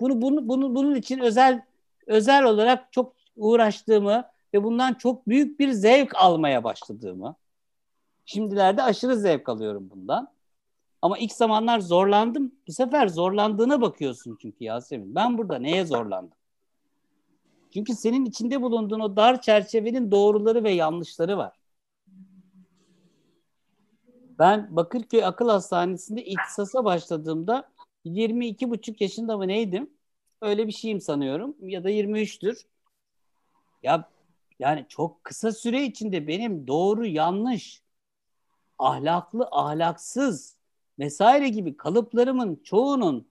[0.00, 1.62] bunu, bunu, bunu bunun için özel
[2.06, 4.24] özel olarak çok uğraştığımı
[4.54, 7.36] ve bundan çok büyük bir zevk almaya başladığımı.
[8.24, 10.39] Şimdilerde aşırı zevk alıyorum bundan.
[11.02, 12.54] Ama ilk zamanlar zorlandım.
[12.66, 15.14] Bu sefer zorlandığına bakıyorsun çünkü Yasemin.
[15.14, 16.38] Ben burada neye zorlandım?
[17.74, 21.60] Çünkü senin içinde bulunduğun o dar çerçevenin doğruları ve yanlışları var.
[24.38, 27.70] Ben Bakırköy Akıl Hastanesi'nde ihtisasa başladığımda
[28.04, 29.90] 22 buçuk yaşında mı neydim?
[30.42, 31.56] Öyle bir şeyim sanıyorum.
[31.60, 32.66] Ya da 23'tür.
[33.82, 34.10] Ya
[34.58, 37.82] yani çok kısa süre içinde benim doğru yanlış,
[38.78, 40.59] ahlaklı ahlaksız
[41.00, 43.28] vesaire gibi kalıplarımın çoğunun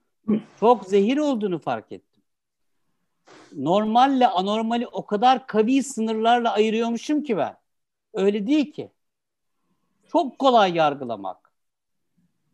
[0.60, 2.22] çok zehir olduğunu fark ettim.
[3.52, 7.56] Normalle anormali o kadar kavi sınırlarla ayırıyormuşum ki ben.
[8.14, 8.90] Öyle değil ki.
[10.12, 11.52] Çok kolay yargılamak.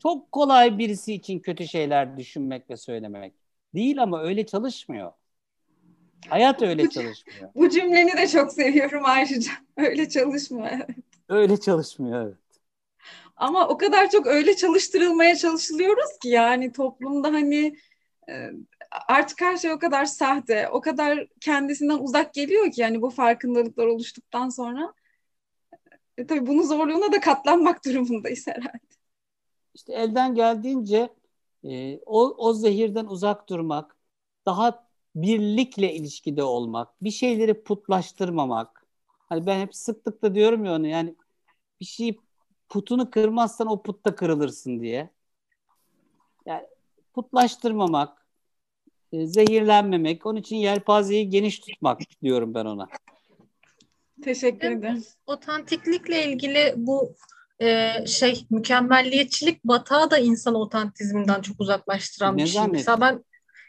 [0.03, 3.35] Çok kolay birisi için kötü şeyler düşünmek ve söylemek.
[3.75, 5.13] Değil ama öyle çalışmıyor.
[6.29, 7.51] Hayat öyle çalışmıyor.
[7.55, 9.53] Bu cümleni de çok seviyorum ayrıca.
[9.77, 10.81] Öyle çalışmıyor.
[11.29, 12.37] Öyle çalışmıyor evet.
[13.37, 17.77] Ama o kadar çok öyle çalıştırılmaya çalışılıyoruz ki yani toplumda hani
[18.29, 18.51] e,
[19.09, 23.87] artık her şey o kadar sahte, o kadar kendisinden uzak geliyor ki yani bu farkındalıklar
[23.87, 24.95] oluştuktan sonra
[26.19, 28.79] e, tabii bunun zorluğuna da katlanmak durumundayız herhalde.
[29.75, 31.09] İşte elden geldiğince
[31.65, 33.97] e, o, o zehirden uzak durmak,
[34.47, 38.87] daha birlikle ilişkide olmak, bir şeyleri putlaştırmamak.
[39.07, 41.17] Hani ben hep sıklıkla diyorum ya onu yani
[41.81, 42.21] bir şeyi
[42.69, 45.11] putunu kırmazsan o putta kırılırsın diye.
[46.47, 46.67] Yani
[47.15, 48.27] putlaştırmamak,
[49.13, 52.89] e, zehirlenmemek, onun için yelpazeyi geniş tutmak diyorum ben ona.
[54.23, 55.05] Teşekkür ederim.
[55.27, 57.15] Otantiklikle ilgili bu
[57.63, 62.67] e, şey mükemmelliyetçilik batağı da insanı otantizmden çok uzaklaştıran Ne bir şey.
[62.67, 63.25] Mesela ben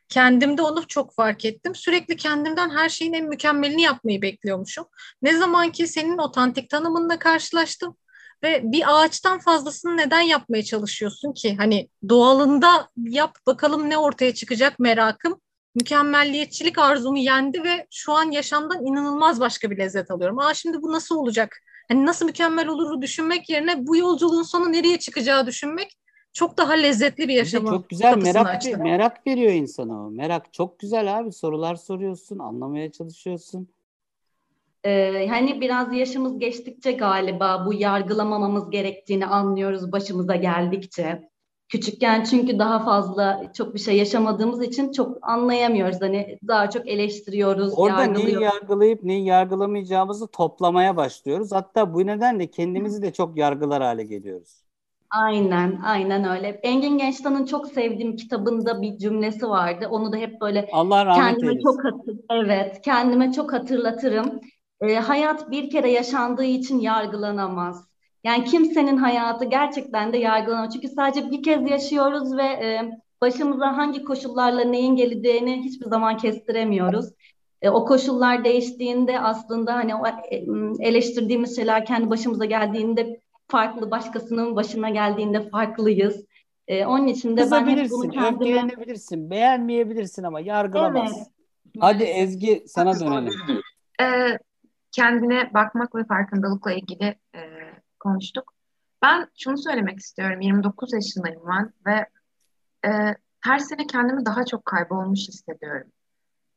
[0.10, 1.76] kendimde onu çok fark ettim.
[1.76, 4.86] Sürekli kendimden her şeyin en mükemmelini yapmayı bekliyormuşum.
[5.22, 7.98] Ne zaman ki senin otantik tanımınla karşılaştım
[8.44, 11.56] ve bir ağaçtan fazlasını neden yapmaya çalışıyorsun ki?
[11.56, 15.42] Hani doğalında yap bakalım ne ortaya çıkacak merakım.
[15.76, 20.40] Mükemmelliyetçilik arzumu yendi ve şu an yaşamdan inanılmaz başka bir lezzet alıyorum.
[20.40, 21.58] Aa şimdi bu nasıl olacak?
[21.88, 25.98] Hani nasıl mükemmel oluru düşünmek yerine bu yolculuğun sonu nereye çıkacağı düşünmek
[26.34, 28.78] çok daha lezzetli bir yaşamı çok güzel merak açtı.
[28.78, 30.12] merak veriyor insana o.
[30.12, 31.32] Merak çok güzel abi.
[31.32, 33.68] Sorular soruyorsun, anlamaya çalışıyorsun.
[34.84, 41.30] Ee, hani biraz yaşımız geçtikçe galiba bu yargılamamamız gerektiğini anlıyoruz başımıza geldikçe.
[41.70, 46.02] Küçükken çünkü daha fazla çok bir şey yaşamadığımız için çok anlayamıyoruz.
[46.02, 51.52] Hani daha çok eleştiriyoruz, Orada neyi yargılayıp neyi yargılamayacağımızı toplamaya başlıyoruz.
[51.52, 54.68] Hatta bu nedenle kendimizi de çok yargılar hale geliyoruz.
[55.10, 56.48] Aynen, aynen öyle.
[56.48, 59.88] Engin Gençtan'ın çok sevdiğim kitabında bir cümlesi vardı.
[59.90, 61.64] Onu da hep böyle Allah rahmet kendime eylesin.
[61.64, 64.40] çok hatır, evet, kendime çok hatırlatırım.
[64.82, 67.88] Ee, hayat bir kere yaşandığı için yargılanamaz.
[68.24, 70.74] Yani kimsenin hayatı gerçekten de yargılanamaz.
[70.74, 77.06] Çünkü sadece bir kez yaşıyoruz ve e, başımıza hangi koşullarla neyin geleceğini hiçbir zaman kestiremiyoruz.
[77.62, 80.46] E, o koşullar değiştiğinde aslında hani o e,
[80.80, 86.26] eleştirdiğimiz şeyler kendi başımıza geldiğinde farklı, başkasının başına geldiğinde farklıyız.
[86.68, 88.36] E, onun için de ben hep bunu kendime...
[88.36, 91.14] öfkelenebilirsin, beğenmeyebilirsin ama yargılamaz.
[91.18, 91.28] Evet.
[91.80, 93.34] Hadi Ezgi sana dönelim.
[94.02, 94.38] Ee,
[94.92, 97.42] kendine bakmak ve farkındalıkla ilgili e,
[98.00, 98.54] konuştuk.
[99.02, 100.42] Ben şunu söylemek istiyorum.
[100.42, 102.06] 29 yaşındayım ben ve
[102.90, 105.88] e, her sene kendimi daha çok kaybolmuş hissediyorum.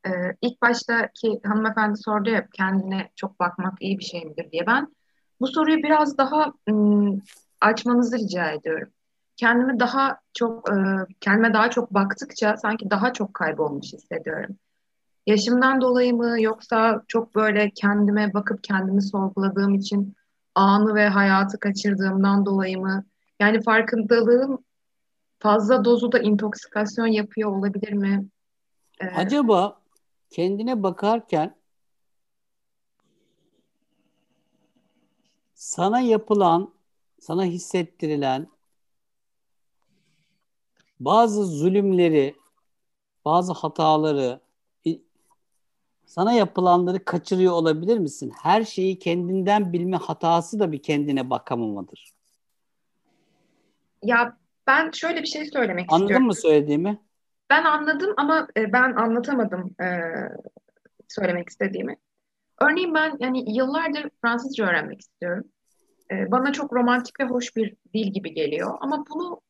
[0.06, 0.10] E,
[0.42, 4.66] ilk baştaki hanımefendi sordu ya kendine çok bakmak iyi bir şey midir diye.
[4.66, 4.94] Ben
[5.40, 7.22] bu soruyu biraz daha ım,
[7.60, 8.88] açmanızı rica ediyorum.
[9.36, 10.74] Kendimi daha çok, e,
[11.20, 14.56] kendime daha çok baktıkça sanki daha çok kaybolmuş hissediyorum.
[15.30, 20.16] Yaşımdan dolayı mı yoksa çok böyle kendime bakıp kendimi sorguladığım için
[20.54, 23.04] anı ve hayatı kaçırdığımdan dolayı mı?
[23.40, 24.64] Yani farkındalığım
[25.38, 28.28] fazla dozu da intoksikasyon yapıyor olabilir mi?
[29.00, 29.80] Ee, Acaba
[30.30, 31.56] kendine bakarken
[35.54, 36.74] sana yapılan,
[37.20, 38.48] sana hissettirilen
[41.00, 42.34] bazı zulümleri,
[43.24, 44.40] bazı hataları,
[46.10, 48.32] sana yapılanları kaçırıyor olabilir misin?
[48.42, 52.12] Her şeyi kendinden bilme hatası da bir kendine bakamamadır.
[54.02, 54.36] ya
[54.66, 56.26] ben şöyle bir şey söylemek Anladın istiyorum.
[56.26, 56.98] mı söylediğimi?
[57.50, 59.86] Ben anladım ama e, ben anlatamadım e,
[61.08, 61.96] söylemek istediğimi.
[62.60, 65.44] Örneğin ben yani yıllardır Fransızca öğrenmek istiyorum.
[66.10, 68.78] E, bana çok romantik ve hoş bir dil gibi geliyor.
[68.80, 69.40] Ama bunu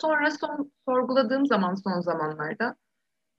[0.00, 2.76] sonra son sorguladığım zaman son zamanlarda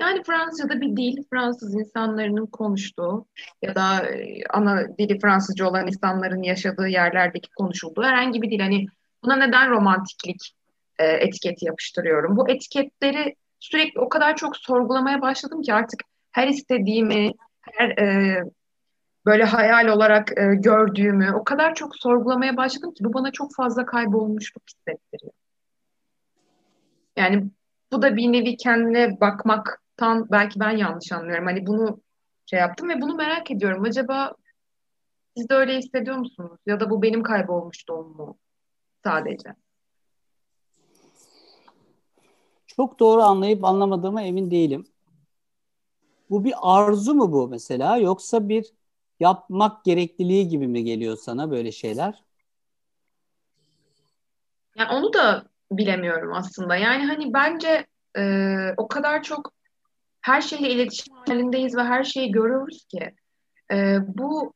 [0.01, 3.27] yani Fransızca'da bir dil, Fransız insanların konuştuğu
[3.61, 8.59] ya da e, ana dili Fransızca olan insanların yaşadığı yerlerdeki konuşulduğu herhangi bir dil.
[8.59, 8.87] Hani
[9.23, 10.55] buna neden romantiklik
[10.99, 12.37] e, etiketi yapıştırıyorum?
[12.37, 15.99] Bu etiketleri sürekli o kadar çok sorgulamaya başladım ki artık
[16.31, 17.31] her istediğimi,
[17.61, 18.43] her e,
[19.25, 23.85] böyle hayal olarak e, gördüğümü o kadar çok sorgulamaya başladım ki bu bana çok fazla
[23.85, 25.33] kaybolmuşluk hissettiriyor.
[27.17, 27.49] Yani
[27.91, 29.17] bu da bir nevi kendine
[29.99, 31.45] bakmaktan belki ben yanlış anlıyorum.
[31.45, 32.01] Hani bunu
[32.45, 33.83] şey yaptım ve bunu merak ediyorum.
[33.83, 34.35] Acaba
[35.37, 36.59] siz de öyle hissediyor musunuz?
[36.65, 38.37] Ya da bu benim kaybolmuşluğum mu
[39.03, 39.55] sadece?
[42.67, 44.87] Çok doğru anlayıp anlamadığıma emin değilim.
[46.29, 48.73] Bu bir arzu mu bu mesela yoksa bir
[49.19, 52.23] yapmak gerekliliği gibi mi geliyor sana böyle şeyler?
[54.75, 56.75] Yani onu da bilemiyorum aslında.
[56.75, 57.85] Yani hani bence
[58.17, 58.23] e,
[58.77, 59.58] o kadar çok
[60.29, 63.13] her şeyle iletişim halindeyiz ve her şeyi görüyoruz ki
[63.71, 64.53] e, bu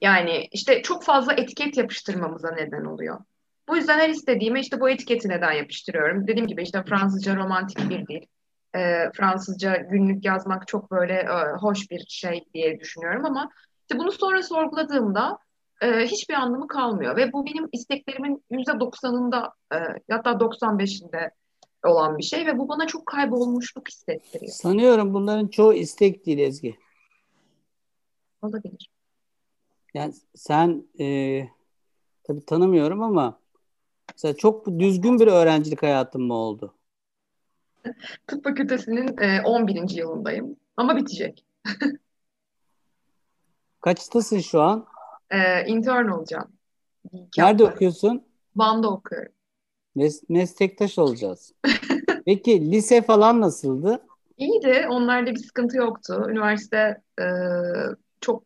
[0.00, 3.20] Yani işte çok fazla etiket yapıştırmamıza neden oluyor.
[3.68, 6.26] Bu yüzden her istediğime işte bu etiketi neden yapıştırıyorum.
[6.26, 8.26] Dediğim gibi işte Fransızca romantik bir dil.
[8.74, 14.12] E, Fransızca günlük yazmak çok böyle e, hoş bir şey diye düşünüyorum ama işte bunu
[14.12, 15.38] sonra sorguladığımda
[15.80, 19.78] e, hiçbir anlamı kalmıyor ve bu benim isteklerimin yüzde doksanında e,
[20.10, 21.30] hatta 95'inde
[21.84, 24.52] olan bir şey ve bu bana çok kaybolmuşluk hissettiriyor.
[24.52, 26.78] Sanıyorum bunların çoğu istek değil Ezgi.
[28.42, 28.90] Olabilir.
[29.94, 31.40] Yani sen e,
[32.24, 33.38] tabii tanımıyorum ama
[34.12, 36.74] mesela çok düzgün bir öğrencilik hayatın mı oldu?
[38.26, 39.90] Tıp fakültesinin e, 11.
[39.96, 41.44] yılındayım ama bitecek.
[43.80, 44.86] Kaçtasın şu an?
[45.30, 46.52] E, intern olacağım.
[47.12, 47.76] İki Nerede hafta.
[47.76, 48.24] okuyorsun?
[48.56, 49.32] Van'da okuyorum.
[49.96, 51.52] Mes- meslektaş olacağız.
[52.26, 54.06] Peki lise falan nasıldı?
[54.36, 54.86] İyiydi.
[54.90, 56.26] Onlarda bir sıkıntı yoktu.
[56.30, 57.24] Üniversite e,
[58.20, 58.42] çok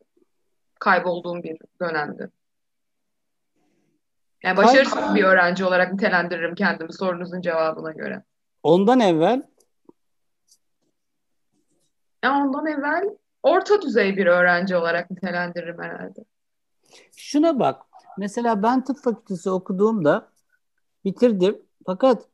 [0.80, 2.30] kaybolduğum bir dönemdi.
[4.42, 8.22] Yani başarısız bir öğrenci olarak nitelendiririm kendimi sorunuzun cevabına göre.
[8.62, 9.42] Ondan evvel
[12.24, 13.04] Ya ondan evvel
[13.42, 16.24] orta düzey bir öğrenci olarak nitelendiririm herhalde.
[17.16, 17.82] şuna bak.
[18.18, 20.28] Mesela ben tıp fakültesi okuduğumda
[21.04, 21.62] bitirdim.
[21.86, 22.28] Fakat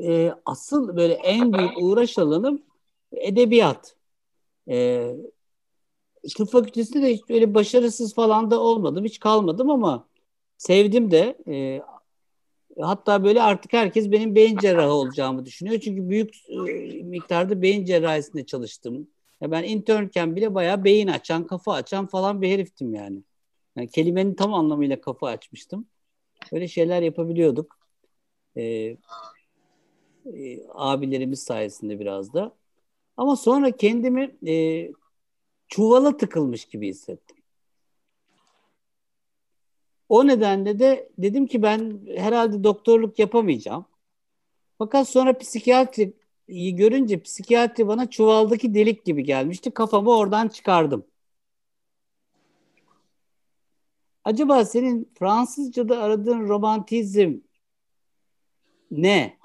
[0.00, 2.62] e, asıl böyle en büyük uğraş alanım
[3.12, 3.96] edebiyat.
[4.68, 5.10] E,
[6.36, 9.04] tıp fakültesinde de hiç öyle başarısız falan da olmadım.
[9.04, 10.08] Hiç kalmadım ama
[10.58, 11.38] sevdim de.
[11.48, 11.82] E,
[12.80, 15.80] hatta böyle artık herkes benim beyin cerrahı olacağımı düşünüyor.
[15.80, 19.08] Çünkü büyük e, miktarda beyin cerrahisinde çalıştım.
[19.40, 23.22] Ya ben internken bile bayağı beyin açan, kafa açan falan bir heriftim yani.
[23.76, 25.86] yani kelimenin tam anlamıyla kafa açmıştım.
[26.52, 27.75] Böyle şeyler yapabiliyorduk.
[28.56, 28.96] Ee,
[30.34, 32.52] e, abilerimiz sayesinde biraz da.
[33.16, 34.88] Ama sonra kendimi e,
[35.68, 37.36] çuvala tıkılmış gibi hissettim.
[40.08, 43.84] O nedenle de dedim ki ben herhalde doktorluk yapamayacağım.
[44.78, 49.70] Fakat sonra psikiyatriyi görünce psikiyatri bana çuvaldaki delik gibi gelmişti.
[49.70, 51.06] Kafamı oradan çıkardım.
[54.24, 57.38] Acaba senin Fransızca'da aradığın romantizm
[58.90, 59.36] ne?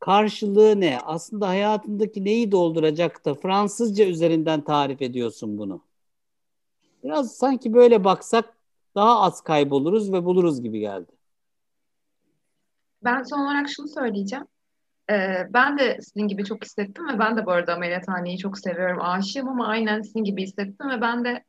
[0.00, 0.98] Karşılığı ne?
[1.04, 5.82] Aslında hayatındaki neyi dolduracak da Fransızca üzerinden tarif ediyorsun bunu.
[7.04, 8.56] Biraz sanki böyle baksak
[8.94, 11.12] daha az kayboluruz ve buluruz gibi geldi.
[13.04, 14.44] Ben son olarak şunu söyleyeceğim.
[15.10, 19.02] Ee, ben de sizin gibi çok hissettim ve ben de bu arada ameliyathaneyi çok seviyorum,
[19.02, 21.44] aşığım ama aynen sizin gibi hissettim ve ben de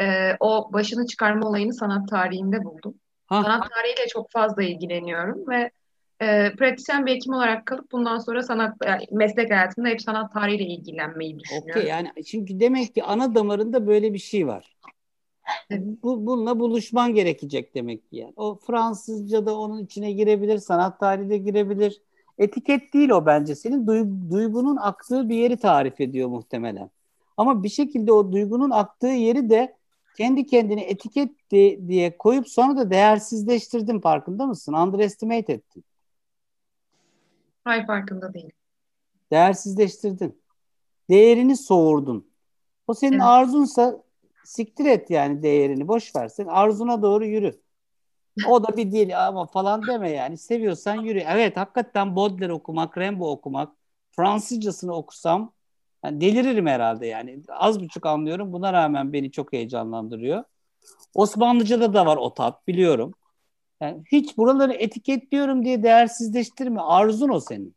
[0.00, 2.94] e, o başını çıkarma olayını sanat tarihinde buldum.
[3.26, 3.42] Ha.
[3.42, 5.70] Sanat tarihiyle çok fazla ilgileniyorum ve
[6.20, 10.64] e, pratisyen bir hekim olarak kalıp bundan sonra sanat yani meslek hayatımda hep sanat tarihiyle
[10.64, 11.70] ilgilenmeyi düşünüyorum.
[11.70, 14.76] Okey yani çünkü demek ki ana damarında böyle bir şey var.
[15.70, 18.32] Bu, bununla buluşman gerekecek demek ki yani.
[18.36, 22.02] O Fransızca da onun içine girebilir, sanat tarihi de girebilir.
[22.38, 23.54] Etiket değil o bence.
[23.54, 26.90] Senin duy- duygunun aktığı bir yeri tarif ediyor muhtemelen.
[27.36, 29.74] Ama bir şekilde o duygunun aktığı yeri de
[30.16, 31.30] kendi kendine etiket
[31.88, 34.72] diye koyup sonra da değersizleştirdin farkında mısın?
[34.72, 35.84] Underestimate ettin.
[37.64, 38.52] Hayır farkında değilim.
[39.30, 40.42] Değersizleştirdin.
[41.10, 42.28] Değerini soğurdun.
[42.86, 43.22] O senin Evet.
[43.22, 44.02] arzunsa
[44.44, 45.88] siktir et yani değerini.
[45.88, 46.28] Boş ver.
[46.28, 47.60] Sen arzuna doğru yürü.
[48.48, 50.38] O da bir değil ama falan deme yani.
[50.38, 51.18] Seviyorsan yürü.
[51.18, 53.72] Evet hakikaten Baudelaire okumak, Rimbaud okumak,
[54.16, 55.52] Fransızcasını okusam
[56.04, 57.42] yani deliririm herhalde yani.
[57.48, 58.52] Az buçuk anlıyorum.
[58.52, 60.44] Buna rağmen beni çok heyecanlandırıyor.
[61.14, 63.14] Osmanlıca'da da var o tat biliyorum.
[63.80, 66.80] Yani hiç buraları etiketliyorum diye değersizleştirme.
[66.80, 67.74] Arzun o senin.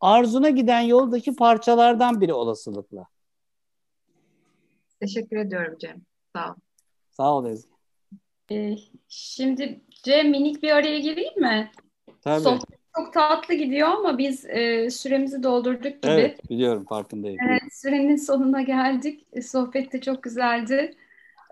[0.00, 3.06] Arzuna giden yoldaki parçalardan biri olasılıkla.
[5.00, 6.02] Teşekkür ediyorum Cem.
[6.36, 6.54] Sağ ol.
[7.10, 7.70] Sağ ol Ezgi.
[8.50, 8.76] Ee,
[9.08, 11.70] şimdi Cem minik bir araya gireyim mi?
[12.22, 12.42] Tabii.
[12.42, 16.12] Sohbet çok tatlı gidiyor ama biz e, süremizi doldurduk gibi.
[16.12, 17.38] Evet biliyorum farkındayım.
[17.48, 19.26] Evet, sürenin sonuna geldik.
[19.32, 20.94] E, Sohbet de çok güzeldi.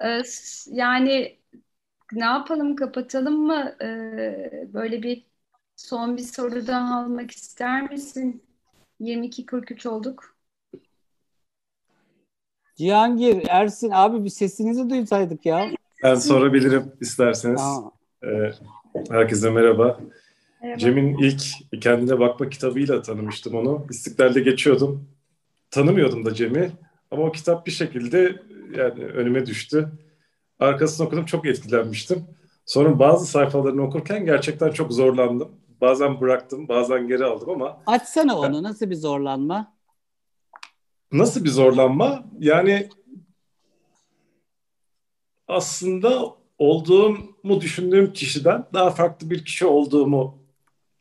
[0.05, 0.23] E,
[0.67, 1.38] yani
[2.13, 3.77] ne yapalım, kapatalım mı?
[3.83, 3.89] E,
[4.75, 5.25] böyle bir
[5.77, 8.43] son bir soru daha almak ister misin?
[9.01, 10.37] 22.43 olduk.
[12.77, 15.71] Cihangir, Ersin abi bir sesinizi duysaydık ya.
[16.03, 17.61] Ben sorabilirim isterseniz.
[17.61, 17.93] Tamam.
[18.25, 18.53] Ee,
[19.11, 20.01] herkese merhaba.
[20.63, 20.79] Merhaba.
[20.79, 21.43] Cem'in ilk
[21.83, 23.87] Kendine Bakma kitabıyla tanımıştım onu.
[23.91, 25.09] İstiklal'de geçiyordum.
[25.71, 26.71] Tanımıyordum da Cem'i.
[27.11, 28.43] Ama o kitap bir şekilde
[28.77, 29.89] yani önüme düştü.
[30.59, 32.25] Arkasını okudum çok etkilenmiştim.
[32.67, 35.49] Sonra bazı sayfalarını okurken gerçekten çok zorlandım.
[35.81, 38.63] Bazen bıraktım, bazen geri aldım ama Açsana onu.
[38.63, 39.79] Nasıl bir zorlanma?
[41.13, 42.25] nasıl bir zorlanma?
[42.39, 42.89] Yani
[45.49, 50.39] aslında olduğumu düşündüğüm kişiden daha farklı bir kişi olduğumu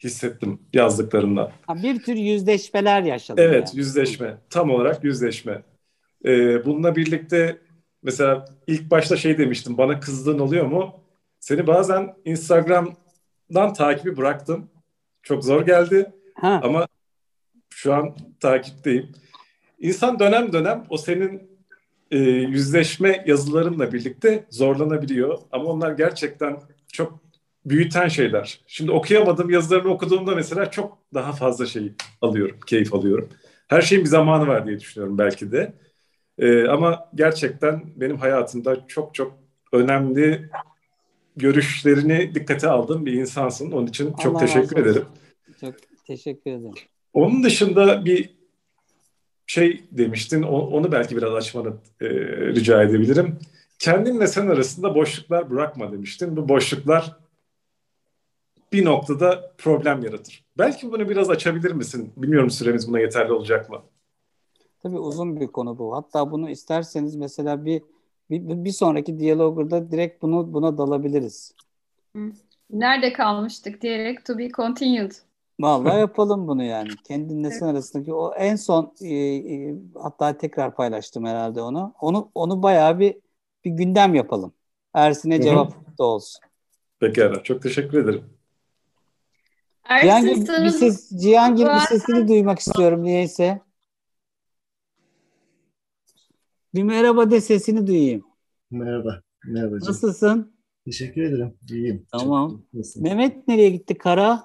[0.03, 1.51] hissettim yazdıklarından.
[1.68, 3.43] Ha, bir tür yüzleşmeler yaşadım.
[3.43, 3.78] Evet, yani.
[3.78, 4.38] yüzleşme.
[4.49, 5.64] Tam olarak yüzleşme.
[6.26, 7.58] Ee, bununla birlikte
[8.04, 10.93] mesela ilk başta şey demiştim, bana kızdığın oluyor mu?
[11.39, 14.70] Seni bazen Instagram'dan takibi bıraktım.
[15.24, 16.62] Çok zor geldi Ha.
[16.64, 16.88] ama
[17.70, 19.12] şu an takipteyim.
[19.80, 21.50] İnsan dönem dönem o senin
[22.12, 25.38] e, yüzleşme yazılarınla birlikte zorlanabiliyor.
[25.52, 26.58] Ama onlar gerçekten
[26.91, 27.20] çok
[27.66, 28.62] büyüten şeyler.
[28.68, 31.91] Şimdi okuyamadığım yazılarını okuduğumda mesela çok daha fazla şey
[32.22, 33.30] alıyorum, keyif alıyorum.
[33.68, 35.74] Her şeyin bir zamanı var diye düşünüyorum belki de.
[36.38, 39.34] E, ama gerçekten benim hayatımda çok çok
[39.74, 40.50] önemli
[41.36, 43.72] görüşlerini dikkate aldığım bir insansın.
[43.72, 45.06] Onun için çok Allah teşekkür ederim.
[45.62, 45.74] Çok
[46.08, 46.74] teşekkür ederim.
[47.14, 48.38] Onun dışında bir
[49.48, 52.10] şey demiştin, onu belki biraz açmanı e,
[52.48, 53.40] rica edebilirim.
[53.80, 56.38] Kendinle sen arasında boşluklar bırakma demiştin.
[56.38, 57.16] Bu boşluklar
[58.74, 60.46] bir noktada problem yaratır.
[60.58, 62.14] Belki bunu biraz açabilir misin?
[62.18, 63.82] Bilmiyorum süremiz buna yeterli olacak mı?
[64.84, 65.95] Tabii uzun bir konu bu.
[65.95, 67.82] Hatta bunu isterseniz mesela bir
[68.30, 71.53] bir, bir sonraki diyalogda direkt bunu buna dalabiliriz.
[72.69, 75.11] Nerede kalmıştık diyerek to be continued.
[75.59, 76.89] Vallahi yapalım bunu yani.
[77.07, 81.93] Kendinle sen arasındaki o en son e, e, hatta tekrar paylaştım herhalde onu.
[82.01, 83.15] Onu onu bayağı bir
[83.65, 84.53] bir gündem yapalım.
[84.93, 86.41] Ersin'e cevap da olsun.
[86.99, 88.23] Pekala, çok teşekkür ederim.
[89.89, 93.61] Ersin Cihangir bir ses Cihangir bir sesini duymak istiyorum niyeyse.
[96.78, 98.23] Bir merhaba de sesini duyayım.
[98.71, 99.21] Merhaba.
[99.45, 99.88] Merhaba canım.
[99.88, 100.53] Nasılsın?
[100.86, 101.57] Teşekkür ederim.
[101.69, 102.05] İyiyim.
[102.11, 102.61] Tamam.
[102.73, 103.03] Nasılsın?
[103.03, 103.97] Mehmet nereye gitti?
[103.97, 104.43] Kara?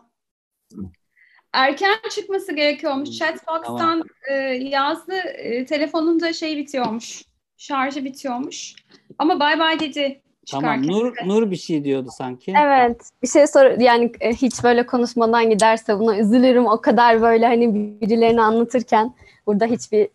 [1.52, 3.10] erken çıkması gerekiyormuş.
[3.18, 5.12] Chatbox'tan e, yazdı.
[5.14, 7.22] E, telefonunda şey bitiyormuş.
[7.56, 8.74] Şarjı bitiyormuş.
[9.18, 10.86] Ama bay bay dedi Tamam.
[10.86, 12.54] Nur Nur bir şey diyordu sanki.
[12.64, 16.66] Evet, bir şey sor yani e, hiç böyle konuşmadan giderse buna üzülürüm.
[16.66, 19.14] O kadar böyle hani birilerini anlatırken
[19.46, 20.08] burada hiçbir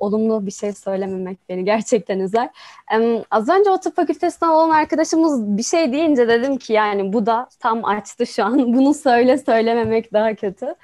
[0.00, 2.50] olumlu bir şey söylememek beni gerçekten üzer.
[2.90, 7.26] Em, az önce o tıp fakültesinden olan arkadaşımız bir şey deyince dedim ki yani bu
[7.26, 8.58] da tam açtı şu an.
[8.74, 10.74] Bunu söyle söylememek daha kötü.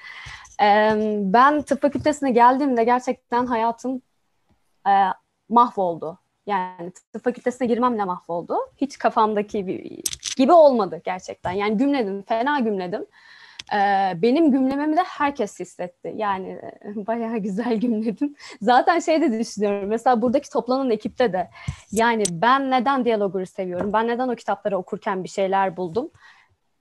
[0.59, 4.03] Em, ben tıp fakültesine geldiğimde gerçekten hayatım
[4.89, 4.93] e,
[5.49, 6.19] mahvoldu.
[6.47, 8.57] Yani tıp fakültesine girmemle mahvoldu.
[8.77, 10.03] Hiç kafamdaki bir,
[10.37, 11.53] gibi olmadı gerçekten.
[11.53, 13.07] Yani gümledim, fena gümledim.
[14.23, 16.13] Benim gümlememi de herkes hissetti.
[16.17, 18.35] Yani bayağı güzel gümledim.
[18.63, 19.89] Zaten şey de düşünüyorum.
[19.89, 21.51] Mesela buradaki toplanan ekipte de
[21.93, 23.93] yani ben neden diyalogları seviyorum?
[23.93, 26.11] Ben neden o kitapları okurken bir şeyler buldum?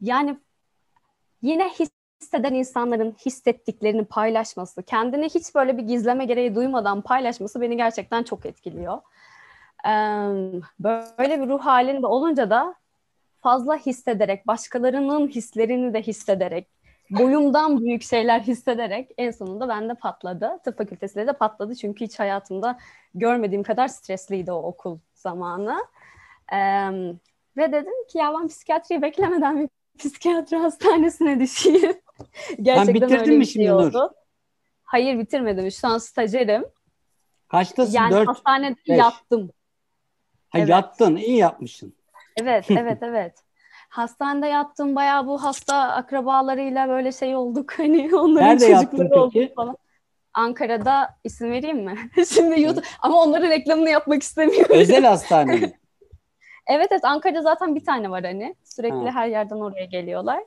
[0.01, 0.37] Yani
[1.41, 8.23] yine hisseden insanların hissettiklerini paylaşması, kendini hiç böyle bir gizleme gereği duymadan paylaşması beni gerçekten
[8.23, 9.01] çok etkiliyor.
[10.79, 12.75] Böyle bir ruh halinde olunca da
[13.41, 16.67] fazla hissederek, başkalarının hislerini de hissederek,
[17.09, 20.59] boyumdan büyük şeyler hissederek en sonunda bende patladı.
[20.65, 22.77] Tıp fakültesiyle de patladı çünkü hiç hayatımda
[23.13, 25.77] görmediğim kadar stresliydi o okul zamanı.
[26.53, 26.57] Ee,
[27.57, 31.93] ve dedim ki ya ben psikiyatriyi beklemeden bir psikiyatri hastanesine düşeyim.
[32.61, 33.79] Gerçekten bitirdin öyle mi bir şimdi şey Nur?
[33.87, 34.13] oldu.
[34.83, 35.71] Hayır bitirmedim.
[35.71, 36.65] Şu an stajyerim.
[37.47, 37.93] Kaçtasın?
[37.93, 38.97] Yani Dört, hastanede beş.
[38.97, 39.51] yattım.
[40.49, 40.69] Ha, Evet.
[40.69, 41.15] yattın.
[41.15, 41.93] iyi yapmışsın.
[42.37, 43.44] Evet, evet, evet.
[43.95, 49.77] Hastanede yattım bayağı bu hasta akrabalarıyla böyle şey olduk hani onların Nerede çocukları oldu falan.
[50.33, 51.95] Ankara'da isim vereyim mi?
[52.27, 54.75] Şimdi YouTube ama onların reklamını yapmak istemiyorum.
[54.75, 55.73] Özel hastane mi?
[56.67, 58.55] Evet evet Ankara'da zaten bir tane var hani.
[58.63, 59.11] Sürekli Ha.
[59.11, 60.43] her yerden oraya geliyorlar.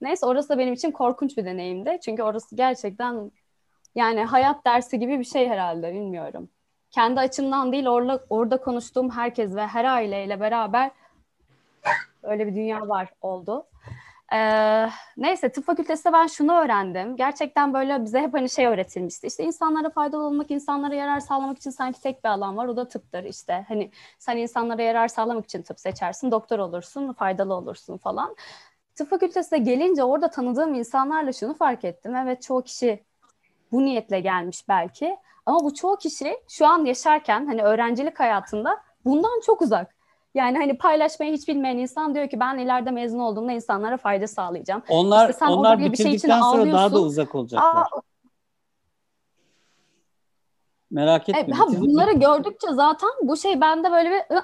[0.00, 1.98] Neyse orası da benim için korkunç bir deneyimdi.
[2.04, 3.30] Çünkü orası gerçekten
[3.94, 6.48] yani hayat dersi gibi bir şey herhalde bilmiyorum.
[6.90, 10.90] Kendi açımdan değil orada, orada konuştuğum herkes ve her aileyle beraber
[12.22, 13.66] öyle bir dünya var oldu.
[14.32, 17.16] Ee, neyse tıp fakültesinde ben şunu öğrendim.
[17.16, 19.26] Gerçekten böyle bize hep hani şey öğretilmişti.
[19.26, 22.66] İşte insanlara faydalı olmak, insanlara yarar sağlamak için sanki tek bir alan var.
[22.66, 23.64] O da tıptır işte.
[23.68, 28.36] Hani sen insanlara yarar sağlamak için tıp seçersin, doktor olursun, faydalı olursun falan.
[28.94, 32.14] Tıp fakültesine gelince orada tanıdığım insanlarla şunu fark ettim.
[32.16, 33.04] Evet çoğu kişi
[33.72, 35.16] bu niyetle gelmiş belki.
[35.46, 40.01] Ama bu çoğu kişi şu an yaşarken hani öğrencilik hayatında bundan çok uzak.
[40.34, 44.82] Yani hani paylaşmayı hiç bilmeyen insan diyor ki ben ileride mezun olduğumda insanlara fayda sağlayacağım.
[44.88, 47.02] Onlar İşte onlar bir şey sonra daha da ağlıyorsun.
[47.06, 47.82] uzak olacaklar.
[47.82, 47.86] Aa,
[50.90, 51.54] Merak etme.
[51.54, 54.40] E, ha, bunları gördükçe zaten bu şey bende böyle bir "Ih,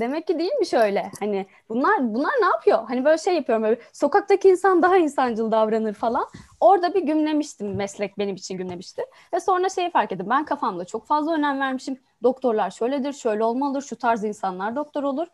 [0.00, 1.10] demek ki değilmiş öyle.
[1.20, 2.84] Hani bunlar bunlar ne yapıyor?
[2.88, 6.26] Hani böyle şey yapıyorum böyle sokaktaki insan daha insancıl davranır falan.
[6.60, 9.02] Orada bir gümlemiştim meslek benim için gümlemişti.
[9.34, 10.26] Ve sonra şeyi fark ettim.
[10.30, 12.00] Ben kafamda çok fazla önem vermişim.
[12.22, 15.26] Doktorlar şöyledir, şöyle olmalıdır, şu tarz insanlar doktor olur.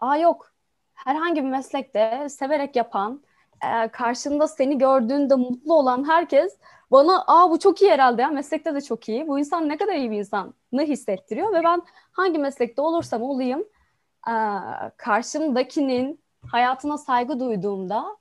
[0.00, 0.52] aa yok
[0.94, 3.22] herhangi bir meslekte severek yapan,
[3.64, 6.58] e, karşında seni gördüğünde mutlu olan herkes
[6.90, 9.28] bana aa bu çok iyi herhalde ya meslekte de çok iyi.
[9.28, 11.82] Bu insan ne kadar iyi bir insan ne hissettiriyor ve ben
[12.12, 13.64] hangi meslekte olursam olayım
[14.96, 18.16] karşımdakinin hayatına saygı duyduğumda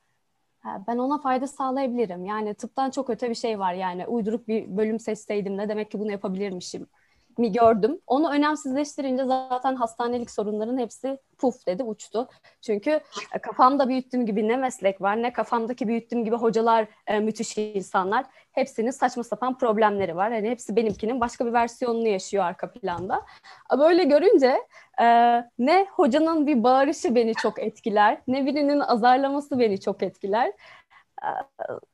[0.88, 2.26] ben ona fayda sağlayabilirim.
[2.26, 5.99] Yani tıptan çok öte bir şey var yani uyduruk bir bölüm seçseydim ne demek ki
[5.99, 6.88] bunu yapabilirmişim
[7.38, 7.99] mi gördüm.
[8.07, 12.27] Onu önemsizleştirince zaten hastanelik sorunların hepsi puf dedi uçtu.
[12.61, 12.99] Çünkü
[13.33, 18.25] e, kafamda büyüttüğüm gibi ne meslek var ne kafamdaki büyüttüğüm gibi hocalar e, müthiş insanlar.
[18.51, 20.31] Hepsinin saçma sapan problemleri var.
[20.31, 23.21] Yani hepsi benimkinin başka bir versiyonunu yaşıyor arka planda.
[23.79, 24.57] Böyle görünce
[25.01, 25.05] e,
[25.59, 30.47] ne hocanın bir bağırışı beni çok etkiler ne birinin azarlaması beni çok etkiler.
[31.23, 31.29] E,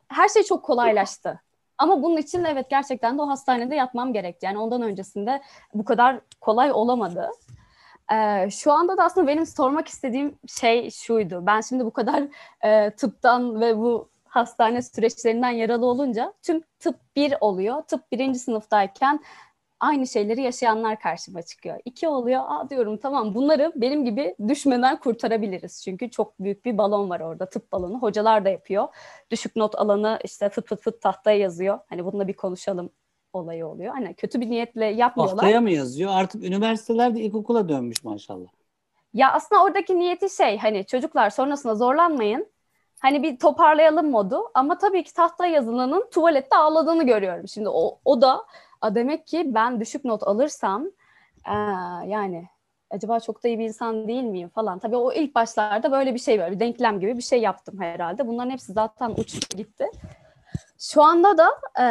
[0.07, 1.41] her şey çok kolaylaştı.
[1.82, 4.45] Ama bunun için evet gerçekten de o hastanede yatmam gerekti.
[4.45, 5.41] Yani ondan öncesinde
[5.73, 7.29] bu kadar kolay olamadı.
[8.13, 11.43] Ee, şu anda da aslında benim sormak istediğim şey şuydu.
[11.45, 12.23] Ben şimdi bu kadar
[12.63, 17.82] e, tıptan ve bu hastane süreçlerinden yaralı olunca tüm tıp bir oluyor.
[17.82, 19.19] Tıp birinci sınıftayken
[19.82, 21.79] aynı şeyleri yaşayanlar karşıma çıkıyor.
[21.86, 25.84] İki oluyor, aa diyorum tamam bunları benim gibi düşmeden kurtarabiliriz.
[25.84, 28.01] Çünkü çok büyük bir balon var orada, tıp balonu.
[28.01, 28.88] Hocalar da yapıyor.
[29.32, 31.79] Düşük not alanı işte fıt fıt fıt tahtaya yazıyor.
[31.89, 32.89] Hani bununla bir konuşalım
[33.34, 33.93] olayı oluyor.
[33.93, 35.36] Hani kötü bir niyetle yapmıyorlar.
[35.36, 36.11] Tahtaya mı yazıyor?
[36.13, 38.47] Artık üniversitelerde ilkokula dönmüş maşallah.
[39.13, 42.47] Ya aslında oradaki niyeti şey hani çocuklar sonrasında zorlanmayın.
[42.99, 47.47] Hani bir toparlayalım modu ama tabii ki tahta yazılanın tuvalette ağladığını görüyorum.
[47.47, 48.45] Şimdi o, o da
[48.82, 50.88] A, demek ki ben düşük not alırsam
[51.47, 51.53] ee,
[52.07, 52.47] yani
[52.89, 54.79] acaba çok da iyi bir insan değil miyim falan.
[54.79, 58.27] Tabii o ilk başlarda böyle bir şey böyle bir denklem gibi bir şey yaptım herhalde.
[58.27, 59.86] Bunların hepsi zaten uçtu gitti.
[60.79, 61.47] Şu anda da
[61.79, 61.86] e,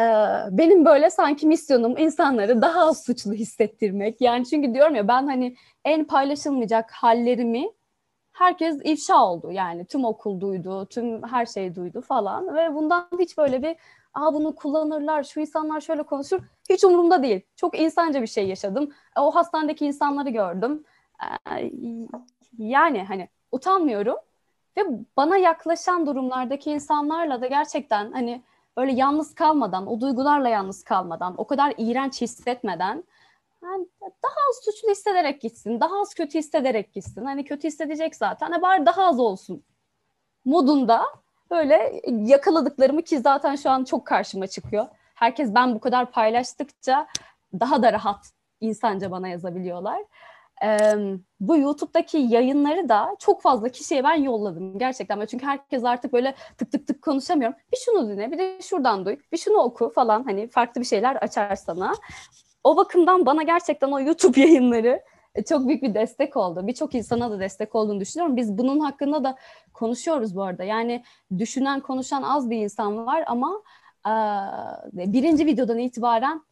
[0.58, 4.20] benim böyle sanki misyonum insanları daha az suçlu hissettirmek.
[4.20, 7.70] Yani çünkü diyorum ya ben hani en paylaşılmayacak hallerimi
[8.32, 9.52] herkes ifşa oldu.
[9.52, 13.76] Yani tüm okul duydu, tüm her şey duydu falan ve bundan hiç böyle bir
[14.14, 16.40] Aa bunu kullanırlar, şu insanlar şöyle konuşur.
[16.70, 17.40] Hiç umurumda değil.
[17.56, 18.90] Çok insanca bir şey yaşadım.
[19.18, 20.84] O hastanedeki insanları gördüm.
[21.50, 21.70] Ee,
[22.58, 24.16] yani hani utanmıyorum.
[24.76, 24.82] Ve
[25.16, 28.42] bana yaklaşan durumlardaki insanlarla da gerçekten hani
[28.76, 33.04] böyle yalnız kalmadan, o duygularla yalnız kalmadan, o kadar iğrenç hissetmeden
[33.62, 37.24] yani daha az suçlu hissederek gitsin, daha az kötü hissederek gitsin.
[37.24, 39.62] Hani kötü hissedecek zaten, hani bari daha az olsun
[40.44, 41.06] modunda
[41.50, 44.86] böyle yakaladıklarımı ki zaten şu an çok karşıma çıkıyor.
[45.20, 47.06] Herkes ben bu kadar paylaştıkça
[47.60, 50.02] daha da rahat insanca bana yazabiliyorlar.
[50.64, 50.94] Ee,
[51.40, 55.26] bu YouTube'daki yayınları da çok fazla kişiye ben yolladım gerçekten.
[55.26, 57.56] Çünkü herkes artık böyle tık tık tık konuşamıyorum.
[57.72, 61.16] Bir şunu dinle, bir de şuradan duy, bir şunu oku falan hani farklı bir şeyler
[61.16, 61.92] açar sana.
[62.64, 65.02] O bakımdan bana gerçekten o YouTube yayınları
[65.34, 66.66] e, çok büyük bir destek oldu.
[66.66, 68.36] Birçok insana da destek olduğunu düşünüyorum.
[68.36, 69.36] Biz bunun hakkında da
[69.74, 70.64] konuşuyoruz bu arada.
[70.64, 71.04] Yani
[71.38, 73.62] düşünen, konuşan az bir insan var ama
[74.92, 76.42] birinci videodan itibaren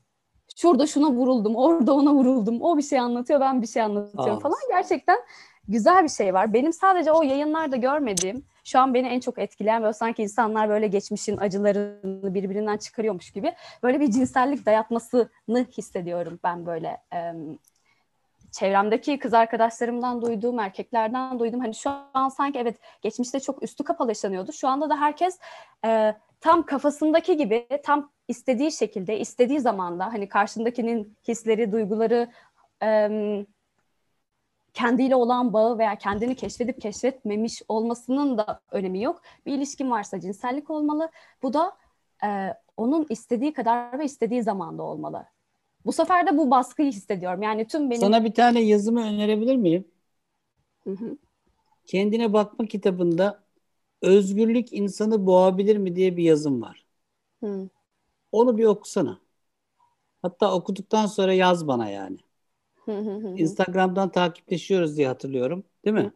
[0.56, 2.62] şurada şuna vuruldum, orada ona vuruldum.
[2.62, 4.40] O bir şey anlatıyor, ben bir şey anlatıyorum Aa.
[4.40, 4.58] falan.
[4.68, 5.18] Gerçekten
[5.68, 6.52] güzel bir şey var.
[6.52, 10.86] Benim sadece o yayınlarda görmediğim, şu an beni en çok etkileyen böyle sanki insanlar böyle
[10.86, 17.00] geçmişin acılarını birbirinden çıkarıyormuş gibi böyle bir cinsellik dayatmasını hissediyorum ben böyle
[18.52, 21.60] çevremdeki kız arkadaşlarımdan duyduğum, erkeklerden duydum.
[21.60, 24.52] Hani şu an sanki evet geçmişte çok üstü kapalı yaşanıyordu.
[24.52, 25.38] Şu anda da herkes
[25.84, 32.28] e, tam kafasındaki gibi, tam istediği şekilde, istediği zamanda hani karşındakinin hisleri, duyguları,
[32.82, 33.46] e,
[34.74, 39.22] kendiyle olan bağı veya kendini keşfedip keşfetmemiş olmasının da önemi yok.
[39.46, 41.10] Bir ilişkin varsa cinsellik olmalı.
[41.42, 41.72] Bu da
[42.24, 45.24] e, onun istediği kadar ve istediği zamanda olmalı.
[45.86, 47.42] Bu sefer de bu baskıyı hissediyorum.
[47.42, 48.00] Yani tüm benim...
[48.00, 49.84] Sana bir tane yazımı önerebilir miyim?
[50.84, 51.16] Hı hı.
[51.86, 53.40] Kendine bakma kitabında
[54.02, 56.84] özgürlük insanı boğabilir mi diye bir yazım var.
[57.44, 57.68] Hı.
[58.32, 59.18] Onu bir okusana.
[60.22, 62.18] Hatta okuduktan sonra yaz bana yani.
[63.36, 65.64] Instagram'dan takipleşiyoruz diye hatırlıyorum.
[65.84, 66.12] Değil mi?